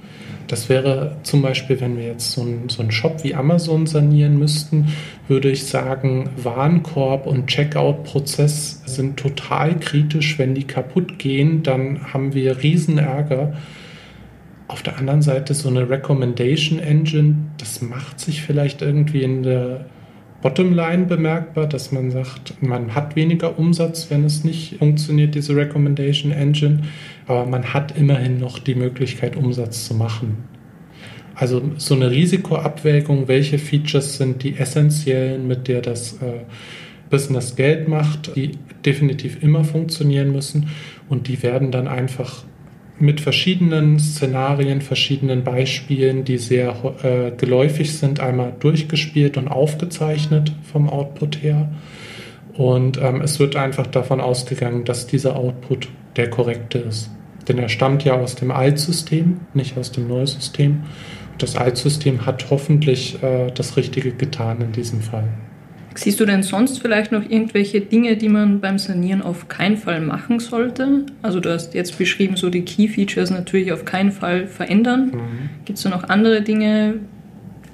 Das 0.49 0.69
wäre 0.69 1.19
zum 1.23 1.43
Beispiel, 1.43 1.81
wenn 1.81 1.97
wir 1.97 2.07
jetzt 2.07 2.33
so 2.33 2.43
einen 2.43 2.69
so 2.69 2.83
Shop 2.91 3.23
wie 3.23 3.37
Amazon 3.37 3.87
sanieren 3.87 4.37
müssten, 4.37 4.89
würde 5.29 5.49
ich 5.49 5.65
sagen, 5.65 6.29
Warenkorb 6.43 7.29
und 7.29 7.47
Checkout-Prozess 7.47 8.83
sind 8.87 9.17
total 9.17 9.79
kritisch. 9.79 10.41
Wenn 10.41 10.57
die 10.57 10.65
kaputt 10.65 11.21
gehen, 11.21 11.63
dann 11.63 12.13
haben 12.13 12.35
wir 12.35 12.61
Riesenärger. 12.65 13.53
Auf 14.67 14.83
der 14.83 14.99
anderen 14.99 15.23
Seite 15.23 15.53
so 15.53 15.69
eine 15.69 15.89
Recommendation 15.89 16.79
Engine, 16.79 17.37
das 17.59 17.83
macht 17.83 18.19
sich 18.19 18.43
vielleicht 18.43 18.81
irgendwie 18.81 19.23
in 19.23 19.43
der 19.43 19.87
Bottomline 20.41 21.07
bemerkbar, 21.07 21.67
dass 21.67 21.93
man 21.93 22.11
sagt, 22.11 22.63
man 22.63 22.95
hat 22.95 23.17
weniger 23.17 23.59
Umsatz, 23.59 24.11
wenn 24.11 24.25
es 24.25 24.45
nicht 24.45 24.77
funktioniert, 24.77 25.35
diese 25.35 25.57
Recommendation 25.57 26.33
Engine, 26.33 26.83
aber 27.27 27.47
man 27.47 27.73
hat 27.73 27.97
immerhin 27.97 28.39
noch 28.41 28.59
die 28.59 28.75
Möglichkeit, 28.75 29.37
Umsatz 29.37 29.87
zu 29.87 29.95
machen. 29.95 30.45
Also 31.35 31.63
so 31.79 31.95
eine 31.95 32.11
Risikoabwägung, 32.11 33.27
welche 33.27 33.59
Features 33.59 34.19
sind 34.19 34.43
die 34.43 34.57
essentiellen, 34.57 35.47
mit 35.47 35.67
der 35.67 35.81
das 35.81 36.15
äh, 36.15 36.45
Business 37.11 37.57
Geld 37.57 37.89
macht, 37.89 38.37
die 38.37 38.53
definitiv 38.85 39.43
immer 39.43 39.65
funktionieren 39.65 40.33
müssen 40.33 40.69
und 41.09 41.29
die 41.29 41.43
werden 41.43 41.71
dann 41.71 41.89
einfach 41.89 42.45
mit 42.99 43.21
verschiedenen 43.21 43.99
Szenarien, 43.99 44.81
verschiedenen 44.81 45.43
Beispielen, 45.43 46.25
die 46.25 46.39
sehr 46.39 46.75
äh, 47.03 47.33
geläufig 47.37 47.99
sind, 47.99 48.21
einmal 48.21 48.55
durchgespielt 48.59 49.37
und 49.37 49.49
aufgezeichnet 49.49 50.53
vom 50.63 50.89
Output 50.89 51.43
her. 51.43 51.73
Und 52.57 53.01
ähm, 53.03 53.21
es 53.21 53.41
wird 53.41 53.57
einfach 53.57 53.89
davon 53.89 54.21
ausgegangen, 54.21 54.85
dass 54.85 55.09
dieser 55.09 55.37
Output 55.37 55.89
der 56.17 56.31
korrekte 56.31 56.79
ist. 56.79 57.11
Denn 57.49 57.59
er 57.59 57.69
stammt 57.69 58.05
ja 58.05 58.15
aus 58.15 58.37
dem 58.37 58.53
Altsystem, 58.53 59.41
nicht 59.55 59.77
aus 59.77 59.91
dem 59.91 60.07
Neusystem. 60.07 60.85
Das 61.39 61.57
Altsystem 61.57 62.27
hat 62.27 62.51
hoffentlich 62.51 63.21
äh, 63.23 63.51
das 63.53 63.77
Richtige 63.77 64.13
getan 64.13 64.61
in 64.61 64.73
diesem 64.73 65.01
Fall. 65.01 65.29
Siehst 65.97 66.19
du 66.19 66.27
denn 66.27 66.43
sonst 66.43 66.81
vielleicht 66.81 67.13
noch 67.13 67.23
irgendwelche 67.23 67.81
Dinge, 67.81 68.17
die 68.17 68.29
man 68.29 68.61
beim 68.61 68.79
Sanieren 68.79 69.23
auf 69.23 69.49
keinen 69.49 69.77
Fall 69.77 70.01
machen 70.01 70.41
sollte? 70.41 71.07
Also 71.23 71.39
du 71.39 71.53
hast 71.53 71.75
jetzt 71.75 71.97
beschrieben, 71.97 72.37
so 72.37 72.51
die 72.51 72.63
Key 72.63 72.89
Features 72.89 73.31
natürlich 73.31 73.73
auf 73.73 73.85
keinen 73.85 74.11
Fall 74.11 74.49
verändern. 74.49 75.07
Mhm. 75.07 75.51
Gibt 75.65 75.79
es 75.79 75.85
da 75.85 75.91
noch 75.91 76.09
andere 76.09 76.43
Dinge, 76.43 76.95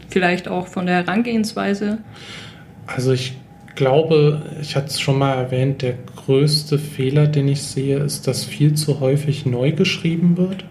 vielleicht 0.09 0.49
auch 0.49 0.67
von 0.67 0.87
der 0.87 0.97
Herangehensweise? 0.97 1.99
Also 2.87 3.13
ich 3.13 3.35
glaube, 3.75 4.43
ich 4.61 4.77
hatte 4.77 4.89
es 4.89 5.01
schon 5.01 5.19
mal 5.19 5.33
erwähnt, 5.33 5.81
der 5.81 5.95
größte 6.17 6.79
Fehler, 6.79 7.27
den 7.27 7.49
ich 7.49 7.63
sehe, 7.63 7.99
ist, 7.99 8.27
dass 8.27 8.45
viel 8.45 8.75
zu 8.75 9.01
häufig 9.01 9.47
neu 9.47 9.73
geschrieben 9.73 10.37
wird. 10.37 10.67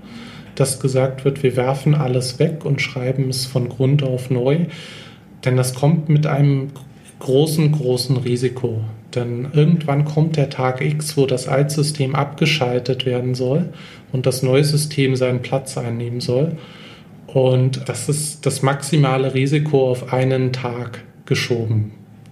Dass 0.53 0.79
gesagt 0.79 1.25
wird, 1.25 1.41
wir 1.41 1.55
werfen 1.55 1.95
alles 1.95 2.37
weg 2.37 2.65
und 2.65 2.81
schreiben 2.81 3.29
es 3.29 3.47
von 3.47 3.69
Grund 3.69 4.03
auf 4.03 4.29
neu. 4.29 4.65
Denn 5.45 5.57
das 5.57 5.73
kommt 5.73 6.09
mit 6.09 6.27
einem 6.27 6.67
großen, 7.19 7.71
großen 7.71 8.17
Risiko. 8.17 8.81
Denn 9.15 9.49
irgendwann 9.53 10.05
kommt 10.05 10.37
der 10.37 10.49
Tag 10.49 10.81
X, 10.81 11.17
wo 11.17 11.25
das 11.25 11.47
Altsystem 11.47 12.15
abgeschaltet 12.15 13.05
werden 13.05 13.35
soll 13.35 13.69
und 14.11 14.25
das 14.25 14.43
neue 14.43 14.63
System 14.63 15.15
seinen 15.15 15.41
Platz 15.41 15.77
einnehmen 15.77 16.21
soll. 16.21 16.57
Und 17.27 17.87
das 17.87 18.09
ist 18.09 18.45
das 18.45 18.61
maximale 18.61 19.33
Risiko 19.33 19.89
auf 19.89 20.13
einen 20.13 20.53
Tag 20.53 21.03
geschoben. 21.25 21.91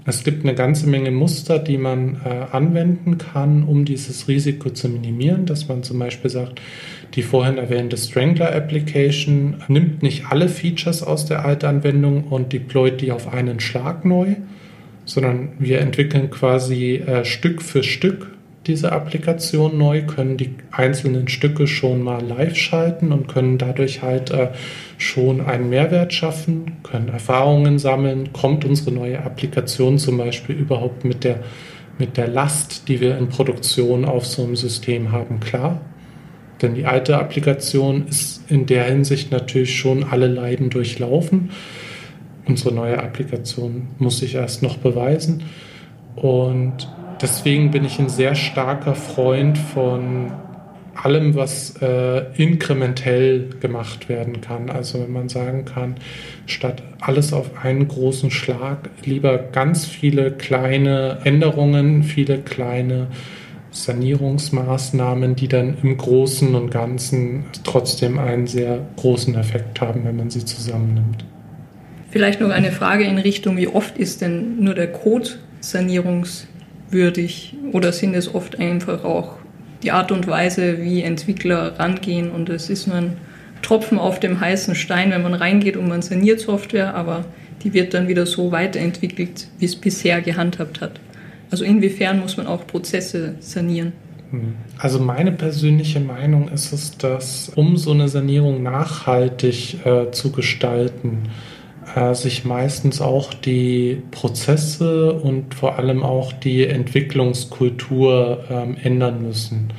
Es 0.09 0.23
gibt 0.23 0.45
eine 0.45 0.55
ganze 0.55 0.87
Menge 0.87 1.11
Muster, 1.11 1.59
die 1.59 1.77
man 1.77 2.21
äh, 2.23 2.55
anwenden 2.55 3.17
kann, 3.17 3.63
um 3.63 3.83
dieses 3.83 4.29
Risiko 4.29 4.69
zu 4.69 4.87
minimieren, 4.87 5.45
dass 5.45 5.67
man 5.67 5.83
zum 5.83 5.99
Beispiel 5.99 6.29
sagt, 6.29 6.61
die 7.15 7.23
vorhin 7.23 7.57
erwähnte 7.57 7.97
Strangler 7.97 8.55
Application 8.55 9.55
nimmt 9.67 10.03
nicht 10.03 10.27
alle 10.29 10.47
Features 10.47 11.03
aus 11.03 11.25
der 11.25 11.43
Altanwendung 11.43 12.23
und 12.23 12.53
deployt 12.53 13.01
die 13.01 13.11
auf 13.11 13.33
einen 13.33 13.59
Schlag 13.59 14.05
neu, 14.05 14.35
sondern 15.07 15.53
wir 15.57 15.79
entwickeln 15.79 16.29
quasi 16.29 16.97
äh, 16.97 17.25
Stück 17.25 17.63
für 17.63 17.81
Stück 17.81 18.27
diese 18.67 18.91
Applikation 18.91 19.77
neu, 19.77 20.01
können 20.03 20.35
die 20.35 20.53
einzelnen 20.71 21.29
Stücke 21.29 21.67
schon 21.67 22.03
mal 22.03 22.21
live 22.21 22.57
schalten 22.57 23.13
und 23.13 23.27
können 23.27 23.57
dadurch 23.57 24.01
halt 24.01 24.29
äh, 24.31 24.49
schon 24.97 25.39
einen 25.39 25.69
Mehrwert 25.69 26.13
schaffen, 26.13 26.73
können 26.83 27.07
Erfahrungen 27.07 27.79
sammeln, 27.79 28.33
kommt 28.33 28.65
unsere 28.65 28.91
neue 28.91 29.23
Applikation 29.23 29.97
zum 29.97 30.17
Beispiel 30.17 30.55
überhaupt 30.55 31.05
mit 31.05 31.23
der 31.23 31.39
mit 31.99 32.15
der 32.17 32.27
Last, 32.27 32.87
die 32.89 33.01
wir 33.01 33.17
in 33.17 33.29
Produktion 33.29 34.05
auf 34.05 34.27
so 34.27 34.43
einem 34.43 34.55
System 34.55 35.11
haben, 35.11 35.39
klar. 35.39 35.81
Denn 36.61 36.75
die 36.75 36.85
alte 36.85 37.17
Applikation 37.17 38.07
ist 38.07 38.43
in 38.51 38.67
der 38.67 38.83
Hinsicht 38.83 39.31
natürlich 39.31 39.75
schon 39.75 40.03
alle 40.03 40.27
Leiden 40.27 40.69
durchlaufen. 40.69 41.49
Unsere 42.47 42.73
neue 42.73 43.01
Applikation 43.01 43.87
muss 43.99 44.19
sich 44.19 44.35
erst 44.35 44.63
noch 44.63 44.77
beweisen. 44.77 45.43
Und 46.15 46.89
deswegen 47.21 47.71
bin 47.71 47.85
ich 47.85 47.99
ein 47.99 48.09
sehr 48.09 48.35
starker 48.35 48.95
Freund 48.95 49.57
von 49.57 50.31
allem, 51.03 51.35
was 51.35 51.75
äh, 51.81 52.23
inkrementell 52.41 53.49
gemacht 53.59 54.09
werden 54.09 54.41
kann. 54.41 54.69
Also 54.69 54.99
wenn 55.01 55.11
man 55.11 55.29
sagen 55.29 55.65
kann, 55.65 55.95
statt 56.45 56.81
alles 56.99 57.33
auf 57.33 57.63
einen 57.63 57.87
großen 57.87 58.31
Schlag, 58.31 58.89
lieber 59.03 59.37
ganz 59.37 59.85
viele 59.85 60.31
kleine 60.31 61.19
Änderungen, 61.23 62.03
viele 62.03 62.39
kleine 62.39 63.07
Sanierungsmaßnahmen, 63.71 65.35
die 65.35 65.47
dann 65.47 65.77
im 65.83 65.97
Großen 65.97 66.55
und 66.55 66.71
Ganzen 66.71 67.45
trotzdem 67.63 68.17
einen 68.17 68.47
sehr 68.47 68.79
großen 68.95 69.35
Effekt 69.35 69.81
haben, 69.81 70.03
wenn 70.03 70.15
man 70.15 70.29
sie 70.29 70.45
zusammennimmt. 70.45 71.25
Vielleicht 72.09 72.39
noch 72.39 72.49
eine 72.49 72.71
Frage 72.71 73.03
in 73.03 73.17
Richtung, 73.17 73.57
wie 73.57 73.67
oft 73.67 73.97
ist 73.97 74.21
denn 74.21 74.63
nur 74.63 74.73
der 74.73 74.91
Code 74.91 75.29
sanierungswürdig 75.59 77.55
oder 77.73 77.91
sind 77.91 78.15
es 78.15 78.33
oft 78.33 78.59
einfach 78.59 79.03
auch 79.03 79.37
die 79.83 79.91
Art 79.91 80.11
und 80.11 80.27
Weise, 80.27 80.81
wie 80.81 81.03
Entwickler 81.03 81.77
rangehen 81.77 82.31
und 82.31 82.49
es 82.49 82.69
ist 82.69 82.87
nur 82.87 82.97
ein 82.97 83.17
Tropfen 83.61 83.99
auf 83.99 84.19
dem 84.19 84.39
heißen 84.39 84.75
Stein, 84.75 85.11
wenn 85.11 85.23
man 85.23 85.33
reingeht 85.33 85.77
und 85.77 85.87
man 85.87 86.01
saniert 86.01 86.39
Software, 86.39 86.95
aber 86.95 87.25
die 87.63 87.73
wird 87.73 87.93
dann 87.93 88.07
wieder 88.07 88.25
so 88.25 88.51
weiterentwickelt, 88.51 89.47
wie 89.59 89.65
es 89.65 89.75
bisher 89.75 90.21
gehandhabt 90.21 90.79
hat. 90.79 90.99
Also 91.51 91.63
inwiefern 91.63 92.19
muss 92.19 92.37
man 92.37 92.47
auch 92.47 92.67
Prozesse 92.67 93.35
sanieren? 93.39 93.93
Hm. 94.31 94.55
Also 94.77 94.99
meine 94.99 95.31
persönliche 95.31 95.99
Meinung 95.99 96.49
ist 96.49 96.73
es, 96.73 96.97
dass 96.97 97.49
um 97.55 97.77
so 97.77 97.91
eine 97.91 98.09
Sanierung 98.09 98.61
nachhaltig 98.61 99.85
äh, 99.85 100.11
zu 100.11 100.31
gestalten, 100.31 101.23
äh, 101.95 102.13
sich 102.13 102.45
meistens 102.45 103.01
auch 103.01 103.33
die 103.33 104.01
Prozesse 104.11 105.13
und 105.13 105.53
vor 105.53 105.77
allem 105.77 106.03
auch 106.03 106.33
die 106.33 106.65
Entwicklungskultur 106.65 108.43
ähm, 108.49 108.77
ändern 108.81 109.21
müssen. 109.21 109.73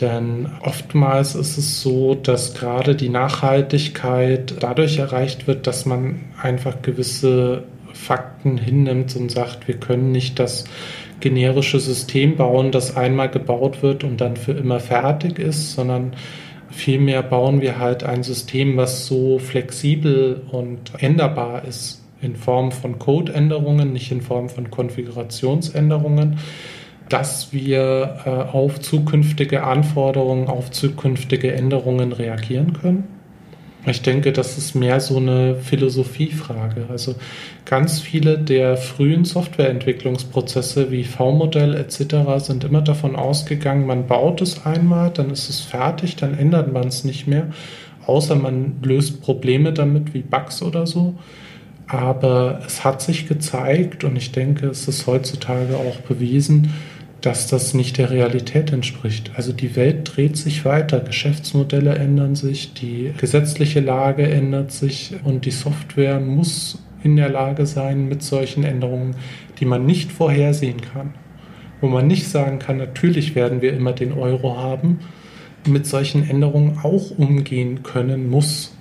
Denn 0.00 0.48
oftmals 0.62 1.34
ist 1.34 1.56
es 1.56 1.80
so, 1.80 2.14
dass 2.14 2.54
gerade 2.54 2.96
die 2.96 3.08
Nachhaltigkeit 3.08 4.54
dadurch 4.60 4.98
erreicht 4.98 5.46
wird, 5.46 5.66
dass 5.66 5.86
man 5.86 6.20
einfach 6.42 6.82
gewisse 6.82 7.64
Fakten 7.92 8.58
hinnimmt 8.58 9.14
und 9.14 9.30
sagt, 9.30 9.68
wir 9.68 9.76
können 9.76 10.10
nicht 10.10 10.38
das 10.40 10.64
generische 11.20 11.78
System 11.78 12.36
bauen, 12.36 12.72
das 12.72 12.96
einmal 12.96 13.30
gebaut 13.30 13.82
wird 13.82 14.02
und 14.02 14.20
dann 14.20 14.36
für 14.36 14.52
immer 14.52 14.80
fertig 14.80 15.38
ist, 15.38 15.74
sondern 15.74 16.12
vielmehr 16.74 17.22
bauen 17.22 17.60
wir 17.60 17.78
halt 17.78 18.04
ein 18.04 18.22
System, 18.22 18.76
was 18.76 19.06
so 19.06 19.38
flexibel 19.38 20.42
und 20.50 20.92
änderbar 20.98 21.64
ist 21.64 22.02
in 22.20 22.36
Form 22.36 22.72
von 22.72 22.98
Codeänderungen, 22.98 23.92
nicht 23.92 24.10
in 24.10 24.20
Form 24.22 24.48
von 24.48 24.70
Konfigurationsänderungen, 24.70 26.38
dass 27.08 27.52
wir 27.52 28.18
äh, 28.24 28.30
auf 28.30 28.80
zukünftige 28.80 29.64
Anforderungen, 29.64 30.48
auf 30.48 30.70
zukünftige 30.70 31.52
Änderungen 31.52 32.12
reagieren 32.12 32.72
können. 32.72 33.04
Ich 33.86 34.00
denke, 34.00 34.32
das 34.32 34.56
ist 34.56 34.74
mehr 34.74 34.98
so 34.98 35.18
eine 35.18 35.56
Philosophiefrage. 35.56 36.86
Also 36.90 37.16
ganz 37.66 38.00
viele 38.00 38.38
der 38.38 38.78
frühen 38.78 39.26
Softwareentwicklungsprozesse 39.26 40.90
wie 40.90 41.04
V-Modell 41.04 41.74
etc. 41.74 42.16
sind 42.38 42.64
immer 42.64 42.80
davon 42.80 43.14
ausgegangen, 43.14 43.86
man 43.86 44.06
baut 44.06 44.40
es 44.40 44.64
einmal, 44.64 45.10
dann 45.10 45.30
ist 45.30 45.50
es 45.50 45.60
fertig, 45.60 46.16
dann 46.16 46.38
ändert 46.38 46.72
man 46.72 46.88
es 46.88 47.04
nicht 47.04 47.26
mehr, 47.26 47.48
außer 48.06 48.36
man 48.36 48.76
löst 48.82 49.20
Probleme 49.20 49.72
damit 49.74 50.14
wie 50.14 50.22
Bugs 50.22 50.62
oder 50.62 50.86
so. 50.86 51.14
Aber 51.86 52.60
es 52.66 52.84
hat 52.84 53.02
sich 53.02 53.28
gezeigt 53.28 54.04
und 54.04 54.16
ich 54.16 54.32
denke, 54.32 54.68
es 54.68 54.88
ist 54.88 55.06
heutzutage 55.06 55.76
auch 55.76 55.96
bewiesen, 55.96 56.72
dass 57.24 57.46
das 57.46 57.72
nicht 57.72 57.96
der 57.96 58.10
Realität 58.10 58.70
entspricht. 58.70 59.30
Also 59.34 59.52
die 59.52 59.76
Welt 59.76 60.12
dreht 60.14 60.36
sich 60.36 60.66
weiter, 60.66 61.00
Geschäftsmodelle 61.00 61.94
ändern 61.94 62.34
sich, 62.34 62.74
die 62.74 63.12
gesetzliche 63.16 63.80
Lage 63.80 64.28
ändert 64.28 64.72
sich 64.72 65.14
und 65.24 65.46
die 65.46 65.50
Software 65.50 66.20
muss 66.20 66.82
in 67.02 67.16
der 67.16 67.30
Lage 67.30 67.64
sein, 67.64 68.08
mit 68.08 68.22
solchen 68.22 68.62
Änderungen, 68.62 69.16
die 69.58 69.64
man 69.64 69.86
nicht 69.86 70.12
vorhersehen 70.12 70.82
kann, 70.82 71.14
wo 71.80 71.88
man 71.88 72.06
nicht 72.06 72.28
sagen 72.28 72.58
kann, 72.58 72.76
natürlich 72.76 73.34
werden 73.34 73.62
wir 73.62 73.72
immer 73.72 73.92
den 73.92 74.12
Euro 74.12 74.58
haben, 74.58 74.98
mit 75.66 75.86
solchen 75.86 76.28
Änderungen 76.28 76.78
auch 76.82 77.10
umgehen 77.16 77.82
können 77.82 78.28
muss. 78.28 78.76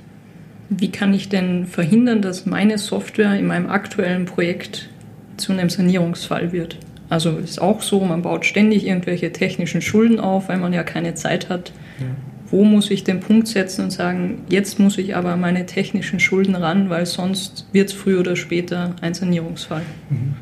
Wie 0.67 0.91
kann 0.91 1.13
ich 1.13 1.29
denn 1.29 1.65
verhindern, 1.65 2.21
dass 2.21 2.45
meine 2.45 2.77
Software 2.77 3.37
in 3.39 3.47
meinem 3.47 3.69
aktuellen 3.69 4.25
Projekt 4.25 4.89
zu 5.37 5.53
einem 5.53 5.69
Sanierungsfall 5.69 6.51
wird? 6.51 6.77
Also 7.13 7.37
ist 7.37 7.61
auch 7.61 7.83
so, 7.83 7.99
man 7.99 8.23
baut 8.23 8.43
ständig 8.43 8.87
irgendwelche 8.87 9.31
technischen 9.31 9.83
Schulden 9.83 10.19
auf, 10.19 10.49
weil 10.49 10.57
man 10.57 10.73
ja 10.73 10.81
keine 10.81 11.13
Zeit 11.13 11.47
hat. 11.47 11.71
Ja. 11.99 12.07
Wo 12.49 12.63
muss 12.63 12.89
ich 12.89 13.03
den 13.03 13.19
Punkt 13.19 13.47
setzen 13.47 13.83
und 13.83 13.91
sagen, 13.91 14.41
jetzt 14.49 14.79
muss 14.79 14.97
ich 14.97 15.15
aber 15.15 15.37
meine 15.37 15.67
technischen 15.67 16.19
Schulden 16.19 16.55
ran, 16.55 16.89
weil 16.89 17.05
sonst 17.05 17.67
wird 17.71 17.89
es 17.89 17.93
früher 17.93 18.21
oder 18.21 18.35
später 18.35 18.95
ein 19.01 19.13
Sanierungsfall. 19.13 19.83
Mhm. 20.09 20.33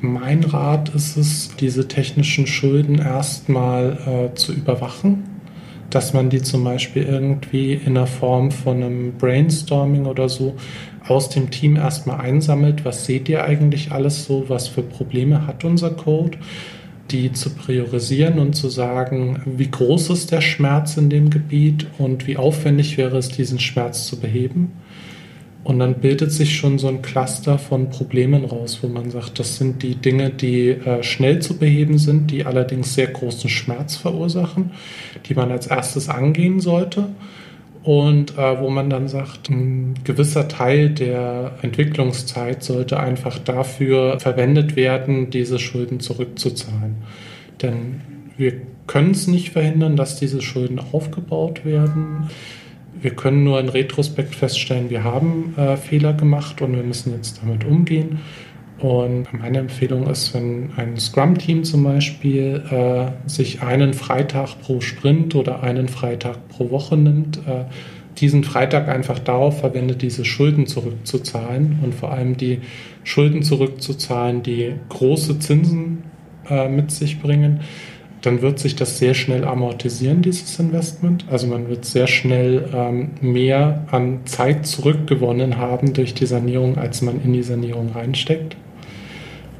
Mein 0.00 0.42
Rat 0.42 0.88
ist 0.96 1.16
es, 1.16 1.54
diese 1.60 1.86
technischen 1.86 2.48
Schulden 2.48 2.98
erstmal 2.98 4.30
äh, 4.32 4.34
zu 4.34 4.52
überwachen, 4.52 5.22
dass 5.90 6.12
man 6.12 6.28
die 6.28 6.42
zum 6.42 6.64
Beispiel 6.64 7.04
irgendwie 7.04 7.74
in 7.74 7.94
der 7.94 8.08
Form 8.08 8.50
von 8.50 8.82
einem 8.82 9.12
Brainstorming 9.12 10.06
oder 10.06 10.28
so 10.28 10.56
aus 11.06 11.28
dem 11.28 11.50
Team 11.50 11.76
erstmal 11.76 12.20
einsammelt, 12.20 12.84
was 12.84 13.04
seht 13.04 13.28
ihr 13.28 13.44
eigentlich 13.44 13.92
alles 13.92 14.24
so, 14.24 14.44
was 14.48 14.68
für 14.68 14.82
Probleme 14.82 15.46
hat 15.46 15.64
unser 15.64 15.90
Code, 15.90 16.38
die 17.10 17.32
zu 17.32 17.50
priorisieren 17.50 18.38
und 18.38 18.54
zu 18.54 18.68
sagen, 18.68 19.42
wie 19.44 19.70
groß 19.70 20.10
ist 20.10 20.32
der 20.32 20.40
Schmerz 20.40 20.96
in 20.96 21.10
dem 21.10 21.28
Gebiet 21.30 21.86
und 21.98 22.26
wie 22.26 22.36
aufwendig 22.36 22.96
wäre 22.96 23.18
es, 23.18 23.28
diesen 23.28 23.58
Schmerz 23.58 24.06
zu 24.06 24.18
beheben. 24.18 24.72
Und 25.62 25.78
dann 25.78 26.00
bildet 26.00 26.30
sich 26.30 26.56
schon 26.56 26.78
so 26.78 26.88
ein 26.88 27.00
Cluster 27.00 27.58
von 27.58 27.88
Problemen 27.88 28.44
raus, 28.44 28.80
wo 28.82 28.88
man 28.88 29.10
sagt, 29.10 29.38
das 29.38 29.56
sind 29.56 29.82
die 29.82 29.94
Dinge, 29.94 30.28
die 30.28 30.68
äh, 30.68 31.02
schnell 31.02 31.40
zu 31.40 31.56
beheben 31.56 31.96
sind, 31.96 32.30
die 32.30 32.44
allerdings 32.44 32.94
sehr 32.94 33.06
großen 33.06 33.48
Schmerz 33.48 33.96
verursachen, 33.96 34.72
die 35.26 35.34
man 35.34 35.50
als 35.50 35.66
erstes 35.66 36.10
angehen 36.10 36.60
sollte 36.60 37.08
und 37.84 38.38
äh, 38.38 38.60
wo 38.60 38.70
man 38.70 38.88
dann 38.88 39.08
sagt, 39.08 39.50
ein 39.50 39.94
gewisser 40.04 40.48
Teil 40.48 40.88
der 40.88 41.52
Entwicklungszeit 41.60 42.62
sollte 42.64 42.98
einfach 42.98 43.38
dafür 43.38 44.18
verwendet 44.18 44.74
werden, 44.74 45.28
diese 45.28 45.58
Schulden 45.58 46.00
zurückzuzahlen. 46.00 46.96
Denn 47.60 48.00
wir 48.38 48.54
können 48.86 49.10
es 49.10 49.26
nicht 49.26 49.50
verhindern, 49.50 49.96
dass 49.96 50.18
diese 50.18 50.40
Schulden 50.40 50.80
aufgebaut 50.92 51.66
werden. 51.66 52.30
Wir 53.00 53.10
können 53.10 53.44
nur 53.44 53.60
in 53.60 53.68
Retrospekt 53.68 54.34
feststellen, 54.34 54.88
wir 54.88 55.04
haben 55.04 55.54
äh, 55.58 55.76
Fehler 55.76 56.14
gemacht 56.14 56.62
und 56.62 56.74
wir 56.74 56.82
müssen 56.82 57.12
jetzt 57.12 57.42
damit 57.42 57.64
umgehen. 57.64 58.20
Und 58.84 59.28
meine 59.32 59.60
Empfehlung 59.60 60.06
ist, 60.08 60.34
wenn 60.34 60.72
ein 60.76 60.98
Scrum-Team 60.98 61.64
zum 61.64 61.84
Beispiel 61.84 62.62
äh, 62.70 63.26
sich 63.26 63.62
einen 63.62 63.94
Freitag 63.94 64.60
pro 64.60 64.82
Sprint 64.82 65.34
oder 65.34 65.62
einen 65.62 65.88
Freitag 65.88 66.48
pro 66.50 66.70
Woche 66.70 66.94
nimmt, 66.98 67.38
äh, 67.46 67.64
diesen 68.18 68.44
Freitag 68.44 68.88
einfach 68.88 69.18
darauf 69.18 69.60
verwendet, 69.60 70.02
diese 70.02 70.26
Schulden 70.26 70.66
zurückzuzahlen 70.66 71.78
und 71.82 71.94
vor 71.94 72.12
allem 72.12 72.36
die 72.36 72.60
Schulden 73.04 73.42
zurückzuzahlen, 73.42 74.42
die 74.42 74.74
große 74.90 75.38
Zinsen 75.38 76.02
äh, 76.50 76.68
mit 76.68 76.90
sich 76.90 77.22
bringen, 77.22 77.60
dann 78.20 78.42
wird 78.42 78.58
sich 78.58 78.76
das 78.76 78.98
sehr 78.98 79.14
schnell 79.14 79.46
amortisieren, 79.46 80.20
dieses 80.20 80.60
Investment. 80.60 81.24
Also 81.30 81.46
man 81.46 81.70
wird 81.70 81.86
sehr 81.86 82.06
schnell 82.06 82.68
ähm, 82.74 83.12
mehr 83.22 83.86
an 83.90 84.26
Zeit 84.26 84.66
zurückgewonnen 84.66 85.56
haben 85.56 85.94
durch 85.94 86.12
die 86.12 86.26
Sanierung, 86.26 86.76
als 86.76 87.00
man 87.00 87.22
in 87.24 87.32
die 87.32 87.42
Sanierung 87.42 87.88
reinsteckt 87.92 88.58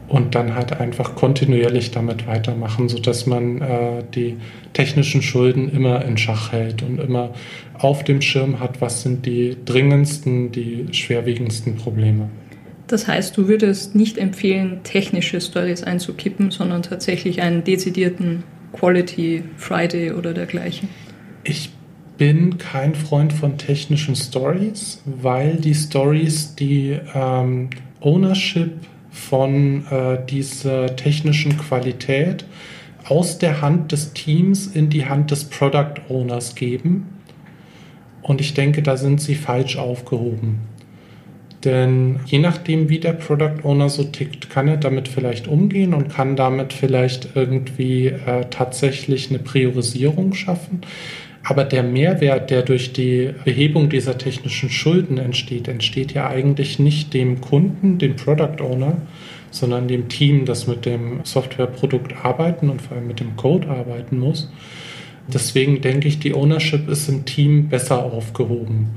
und 0.09 0.35
dann 0.35 0.55
halt 0.55 0.73
einfach 0.79 1.14
kontinuierlich 1.14 1.90
damit 1.90 2.27
weitermachen, 2.27 2.88
sodass 2.88 3.27
man 3.27 3.61
äh, 3.61 4.05
die 4.14 4.37
technischen 4.73 5.23
Schulden 5.23 5.71
immer 5.71 6.05
in 6.05 6.19
Schach 6.19 6.53
hält 6.53 6.83
und 6.83 6.99
immer 7.01 7.31
auf 7.79 8.05
dem 8.05 8.21
Schirm 8.21 8.61
hat, 8.61 8.81
was 8.81 9.03
sind 9.03 9.27
die 9.27 9.57
dringendsten, 9.64 10.53
die 10.53 10.87
schwerwiegendsten 10.93 11.77
Probleme. 11.77 12.29
Das 12.87 13.09
heißt, 13.09 13.37
du 13.37 13.49
würdest 13.49 13.95
nicht 13.95 14.19
empfehlen, 14.19 14.81
technische 14.85 15.40
Stories 15.40 15.83
einzukippen, 15.83 16.51
sondern 16.51 16.83
tatsächlich 16.83 17.40
einen 17.40 17.64
dezidierten 17.64 18.45
Quality 18.73 19.45
Friday 19.57 20.12
oder 20.12 20.35
dergleichen. 20.35 20.88
Ich 21.45 21.71
bin 22.19 22.59
kein 22.59 22.95
Freund 22.95 23.33
von 23.33 23.59
technischen 23.59 24.17
Stories, 24.17 25.03
weil 25.05 25.57
die 25.57 25.75
Stories 25.75 26.55
die 26.55 26.99
ähm, 27.14 27.71
Ownership 28.01 28.73
von 29.14 29.87
äh, 29.90 30.18
dieser 30.29 30.96
technischen 30.96 31.57
Qualität 31.57 32.44
aus 33.09 33.38
der 33.38 33.62
Hand 33.62 33.92
des 33.92 34.12
Teams 34.12 34.66
in 34.66 34.90
die 34.90 35.07
Hand 35.07 35.31
des 35.31 35.44
Product 35.44 35.94
Owners 36.09 36.57
geben. 36.57 37.07
Und 38.22 38.40
ich 38.40 38.55
denke, 38.55 38.83
da 38.83 38.96
sind 38.96 39.20
sie 39.20 39.37
falsch 39.37 39.77
aufgehoben. 39.77 40.61
Denn 41.64 42.20
je 42.27 42.40
nachdem, 42.40 42.88
wie 42.88 42.98
der 42.98 43.12
Product 43.12 43.62
Owner 43.62 43.88
so 43.88 44.03
tickt, 44.03 44.50
kann 44.50 44.66
er 44.66 44.79
damit 44.79 45.09
vielleicht 45.09 45.46
umgehen 45.46 45.94
und 45.94 46.09
kann 46.09 46.35
damit 46.35 46.72
vielleicht 46.72 47.29
irgendwie 47.37 48.09
äh, 48.09 48.46
tatsächlich 48.50 49.31
eine 49.31 49.38
Priorisierung 49.38 50.35
schaffen. 50.35 50.81
Aber 51.44 51.64
der 51.64 51.83
Mehrwert, 51.83 52.50
der 52.50 52.62
durch 52.62 52.94
die 52.94 53.30
Behebung 53.44 53.90
dieser 53.90 54.16
technischen 54.16 54.70
Schulden 54.70 55.18
entsteht, 55.18 55.68
entsteht 55.68 56.12
ja 56.12 56.26
eigentlich 56.26 56.78
nicht 56.78 57.12
dem 57.12 57.42
Kunden, 57.42 57.98
dem 57.98 58.16
Product 58.16 58.62
Owner, 58.62 58.96
sondern 59.50 59.87
dem 59.87 60.09
Team, 60.09 60.46
das 60.46 60.66
mit 60.66 60.87
dem 60.87 61.20
Softwareprodukt 61.22 62.24
arbeiten 62.24 62.70
und 62.70 62.80
vor 62.80 62.96
allem 62.96 63.07
mit 63.07 63.20
dem 63.20 63.37
Code 63.37 63.68
arbeiten 63.68 64.18
muss. 64.18 64.50
Deswegen 65.28 65.80
denke 65.83 66.09
ich, 66.09 66.18
die 66.18 66.35
Ownership 66.35 66.88
ist 66.88 67.09
im 67.09 67.26
Team 67.26 67.68
besser 67.68 68.02
aufgehoben. 68.02 68.90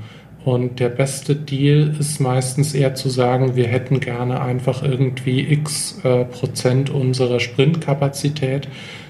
Und 0.44 0.80
der 0.80 0.88
beste 0.88 1.36
Deal 1.36 1.94
ist 1.98 2.20
meistens 2.20 2.74
eher 2.74 2.94
zu 2.94 3.10
sagen, 3.10 3.56
wir 3.56 3.66
hätten 3.66 4.00
gerne 4.00 4.40
einfach 4.40 4.82
irgendwie 4.82 5.40
x 5.40 6.00
äh, 6.04 6.24
Prozent 6.24 6.88
unserer 6.88 7.40
Sprintkapazität. 7.40 8.68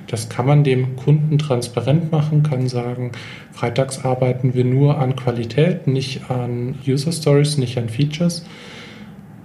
Das 0.08 0.28
kann 0.28 0.46
man 0.46 0.64
dem 0.64 0.96
Kunden 0.96 1.38
transparent 1.38 2.10
machen, 2.10 2.42
kann 2.42 2.66
sagen, 2.66 3.12
freitags 3.52 4.04
arbeiten 4.04 4.54
wir 4.54 4.64
nur 4.64 4.98
an 4.98 5.16
Qualität, 5.16 5.86
nicht 5.86 6.30
an 6.30 6.76
User 6.86 7.12
Stories, 7.12 7.58
nicht 7.58 7.78
an 7.78 7.88
Features. 7.88 8.44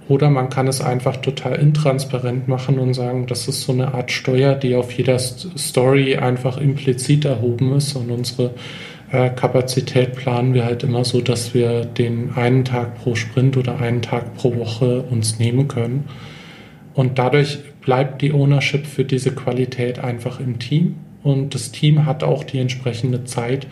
Oder 0.08 0.28
man 0.28 0.50
kann 0.50 0.66
es 0.68 0.80
einfach 0.80 1.16
total 1.16 1.54
intransparent 1.54 2.48
machen 2.48 2.78
und 2.78 2.92
sagen, 2.92 3.26
das 3.26 3.48
ist 3.48 3.62
so 3.62 3.72
eine 3.72 3.94
Art 3.94 4.10
Steuer, 4.10 4.54
die 4.54 4.74
auf 4.74 4.92
jeder 4.92 5.18
Story 5.18 6.16
einfach 6.16 6.58
implizit 6.58 7.24
erhoben 7.24 7.74
ist 7.74 7.94
und 7.96 8.10
unsere 8.10 8.50
äh, 9.10 9.30
Kapazität 9.30 10.14
planen 10.14 10.52
wir 10.52 10.64
halt 10.64 10.82
immer 10.82 11.04
so, 11.04 11.20
dass 11.20 11.54
wir 11.54 11.84
den 11.84 12.32
einen 12.34 12.64
Tag 12.64 13.02
pro 13.02 13.14
Sprint 13.14 13.56
oder 13.56 13.80
einen 13.80 14.02
Tag 14.02 14.34
pro 14.34 14.56
Woche 14.56 15.02
uns 15.10 15.38
nehmen 15.38 15.68
können. 15.68 16.04
Und 16.94 17.18
dadurch 17.18 17.60
bleibt 17.84 18.22
die 18.22 18.32
Ownership 18.32 18.86
für 18.86 19.04
diese 19.04 19.32
Qualität 19.32 19.98
einfach 19.98 20.40
im 20.40 20.58
Team 20.58 20.96
und 21.22 21.54
das 21.54 21.72
Team 21.72 22.06
hat 22.06 22.22
auch 22.22 22.44
die 22.44 22.58
entsprechende 22.58 23.24
Zeit, 23.24 23.66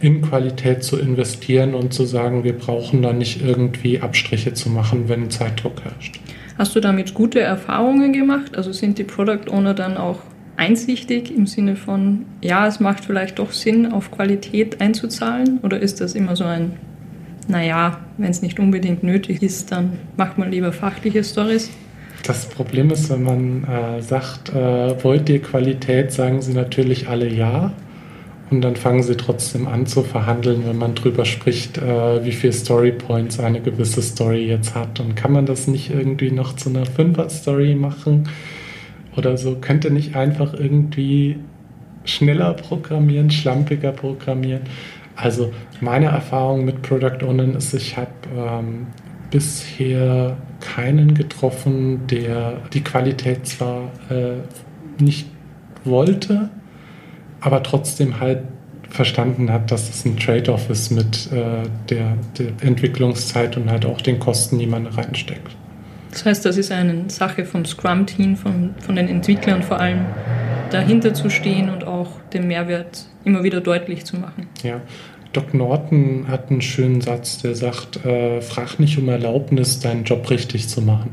in 0.00 0.20
Qualität 0.20 0.82
zu 0.82 0.98
investieren 0.98 1.74
und 1.74 1.94
zu 1.94 2.04
sagen, 2.04 2.42
wir 2.42 2.58
brauchen 2.58 3.02
da 3.02 3.12
nicht 3.12 3.42
irgendwie 3.42 4.00
Abstriche 4.00 4.52
zu 4.52 4.68
machen, 4.68 5.08
wenn 5.08 5.30
Zeitdruck 5.30 5.84
herrscht. 5.84 6.20
Hast 6.58 6.74
du 6.74 6.80
damit 6.80 7.14
gute 7.14 7.40
Erfahrungen 7.40 8.12
gemacht? 8.12 8.56
Also 8.56 8.72
sind 8.72 8.98
die 8.98 9.04
Product 9.04 9.48
Owner 9.50 9.74
dann 9.74 9.96
auch 9.96 10.18
einsichtig 10.56 11.34
im 11.34 11.46
Sinne 11.46 11.76
von, 11.76 12.26
ja, 12.42 12.66
es 12.66 12.80
macht 12.80 13.04
vielleicht 13.04 13.38
doch 13.38 13.52
Sinn, 13.52 13.92
auf 13.92 14.10
Qualität 14.10 14.80
einzuzahlen? 14.80 15.60
Oder 15.62 15.80
ist 15.80 16.00
das 16.00 16.14
immer 16.14 16.36
so 16.36 16.44
ein, 16.44 16.72
naja, 17.48 18.00
wenn 18.18 18.30
es 18.30 18.42
nicht 18.42 18.58
unbedingt 18.58 19.02
nötig 19.02 19.42
ist, 19.42 19.72
dann 19.72 19.98
macht 20.16 20.36
man 20.36 20.50
lieber 20.50 20.72
fachliche 20.72 21.24
Stories? 21.24 21.70
Das 22.22 22.48
Problem 22.48 22.90
ist, 22.90 23.10
wenn 23.10 23.22
man 23.24 23.64
äh, 23.64 24.00
sagt, 24.00 24.50
äh, 24.50 25.02
wollt 25.02 25.28
ihr 25.28 25.42
Qualität, 25.42 26.12
sagen 26.12 26.40
sie 26.40 26.52
natürlich 26.52 27.08
alle 27.08 27.28
ja. 27.28 27.72
Und 28.50 28.60
dann 28.60 28.76
fangen 28.76 29.02
sie 29.02 29.16
trotzdem 29.16 29.66
an 29.66 29.86
zu 29.86 30.02
verhandeln, 30.02 30.62
wenn 30.66 30.76
man 30.76 30.94
drüber 30.94 31.24
spricht, 31.24 31.78
äh, 31.78 32.24
wie 32.24 32.32
viele 32.32 32.52
Story 32.52 32.92
Points 32.92 33.40
eine 33.40 33.60
gewisse 33.60 34.02
Story 34.02 34.46
jetzt 34.46 34.74
hat. 34.74 35.00
Und 35.00 35.16
kann 35.16 35.32
man 35.32 35.46
das 35.46 35.66
nicht 35.66 35.90
irgendwie 35.90 36.30
noch 36.30 36.54
zu 36.54 36.68
einer 36.68 36.86
Fünfer-Story 36.86 37.74
machen 37.74 38.28
oder 39.16 39.36
so? 39.36 39.56
Könnte 39.56 39.90
nicht 39.90 40.14
einfach 40.14 40.54
irgendwie 40.54 41.38
schneller 42.04 42.52
programmieren, 42.52 43.30
schlampiger 43.30 43.92
programmieren? 43.92 44.62
Also 45.16 45.52
meine 45.80 46.06
Erfahrung 46.06 46.64
mit 46.64 46.82
Product 46.82 47.24
Ownern 47.26 47.54
ist, 47.54 47.74
ich 47.74 47.96
habe 47.96 48.10
ähm, 48.36 48.86
bisher 49.32 50.36
keinen 50.60 51.14
getroffen, 51.14 52.06
der 52.06 52.60
die 52.72 52.82
Qualität 52.84 53.48
zwar 53.48 53.90
äh, 54.08 54.36
nicht 55.02 55.26
wollte, 55.84 56.50
aber 57.40 57.64
trotzdem 57.64 58.20
halt 58.20 58.42
verstanden 58.88 59.50
hat, 59.50 59.70
dass 59.72 59.88
es 59.88 60.04
ein 60.04 60.16
Trade-off 60.18 60.68
ist 60.70 60.90
mit 60.90 61.32
äh, 61.32 61.62
der, 61.88 62.16
der, 62.38 62.52
Entwicklungszeit 62.60 63.56
und 63.56 63.70
halt 63.70 63.86
auch 63.86 64.00
den 64.00 64.20
Kosten, 64.20 64.58
die 64.58 64.66
man 64.66 64.86
reinsteckt. 64.86 65.56
Das 66.10 66.26
heißt, 66.26 66.44
das 66.44 66.58
ist 66.58 66.70
eine 66.70 67.08
Sache 67.08 67.46
vom 67.46 67.64
Scrum-Team, 67.64 68.36
von, 68.36 68.74
von 68.78 68.96
den 68.96 69.08
Entwicklern 69.08 69.62
vor 69.62 69.80
allem, 69.80 70.04
dahinter 70.70 71.14
zu 71.14 71.30
stehen 71.30 71.70
und 71.70 71.84
auch 71.84 72.20
den 72.34 72.46
Mehrwert 72.46 73.06
immer 73.24 73.42
wieder 73.42 73.60
deutlich 73.60 74.04
zu 74.04 74.16
machen. 74.16 74.46
Ja, 74.62 74.82
Doc 75.32 75.54
Norton 75.54 76.26
hat 76.28 76.50
einen 76.50 76.60
schönen 76.60 77.00
Satz, 77.00 77.38
der 77.38 77.54
sagt, 77.54 78.04
äh, 78.04 78.42
frag 78.42 78.78
nicht 78.78 78.98
um 78.98 79.08
Erlaubnis, 79.08 79.80
deinen 79.80 80.04
Job 80.04 80.28
richtig 80.28 80.68
zu 80.68 80.82
machen. 80.82 81.10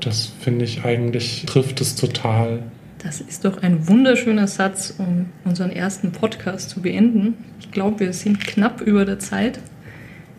Das 0.00 0.32
finde 0.40 0.64
ich 0.64 0.84
eigentlich, 0.84 1.44
trifft 1.46 1.80
es 1.80 1.94
total. 1.94 2.62
Das 3.02 3.20
ist 3.20 3.44
doch 3.44 3.62
ein 3.62 3.88
wunderschöner 3.88 4.46
Satz, 4.46 4.94
um 4.98 5.26
unseren 5.44 5.70
ersten 5.70 6.12
Podcast 6.12 6.70
zu 6.70 6.80
beenden. 6.80 7.34
Ich 7.60 7.70
glaube, 7.70 8.00
wir 8.00 8.12
sind 8.12 8.40
knapp 8.40 8.80
über 8.80 9.04
der 9.04 9.18
Zeit. 9.18 9.60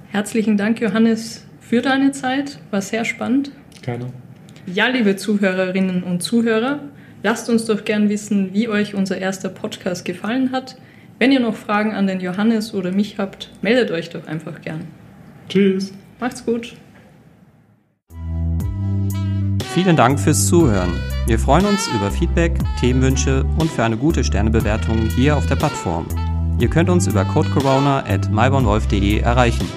Herzlichen 0.09 0.57
Dank, 0.57 0.81
Johannes, 0.81 1.45
für 1.59 1.81
deine 1.81 2.13
Zeit. 2.13 2.59
War 2.71 2.81
sehr 2.81 3.05
spannend. 3.05 3.51
Gerne. 3.81 4.07
Ja, 4.65 4.87
liebe 4.87 5.17
Zuhörerinnen 5.17 6.03
und 6.03 6.23
Zuhörer, 6.23 6.79
lasst 7.21 7.49
uns 7.49 7.65
doch 7.65 7.85
gern 7.85 8.09
wissen, 8.09 8.53
wie 8.53 8.69
euch 8.69 8.95
unser 8.95 9.17
erster 9.17 9.49
Podcast 9.49 10.05
gefallen 10.05 10.51
hat. 10.51 10.77
Wenn 11.19 11.31
ihr 11.31 11.39
noch 11.39 11.55
Fragen 11.55 11.93
an 11.93 12.07
den 12.07 12.19
Johannes 12.19 12.73
oder 12.73 12.91
mich 12.91 13.17
habt, 13.17 13.49
meldet 13.61 13.91
euch 13.91 14.09
doch 14.09 14.27
einfach 14.27 14.61
gern. 14.61 14.87
Tschüss. 15.47 15.93
Macht's 16.19 16.45
gut. 16.45 16.75
Vielen 19.73 19.95
Dank 19.95 20.19
fürs 20.19 20.47
Zuhören. 20.47 20.91
Wir 21.25 21.39
freuen 21.39 21.65
uns 21.65 21.87
über 21.95 22.11
Feedback, 22.11 22.59
Themenwünsche 22.79 23.43
und 23.57 23.71
für 23.71 23.83
eine 23.83 23.97
gute 23.97 24.23
Sternebewertung 24.23 25.09
hier 25.15 25.35
auf 25.37 25.45
der 25.45 25.55
Plattform. 25.55 26.05
Ihr 26.59 26.69
könnt 26.69 26.89
uns 26.89 27.07
über 27.07 27.25
codecorona 27.25 28.03
at 28.05 28.29
erreichen. 28.31 29.67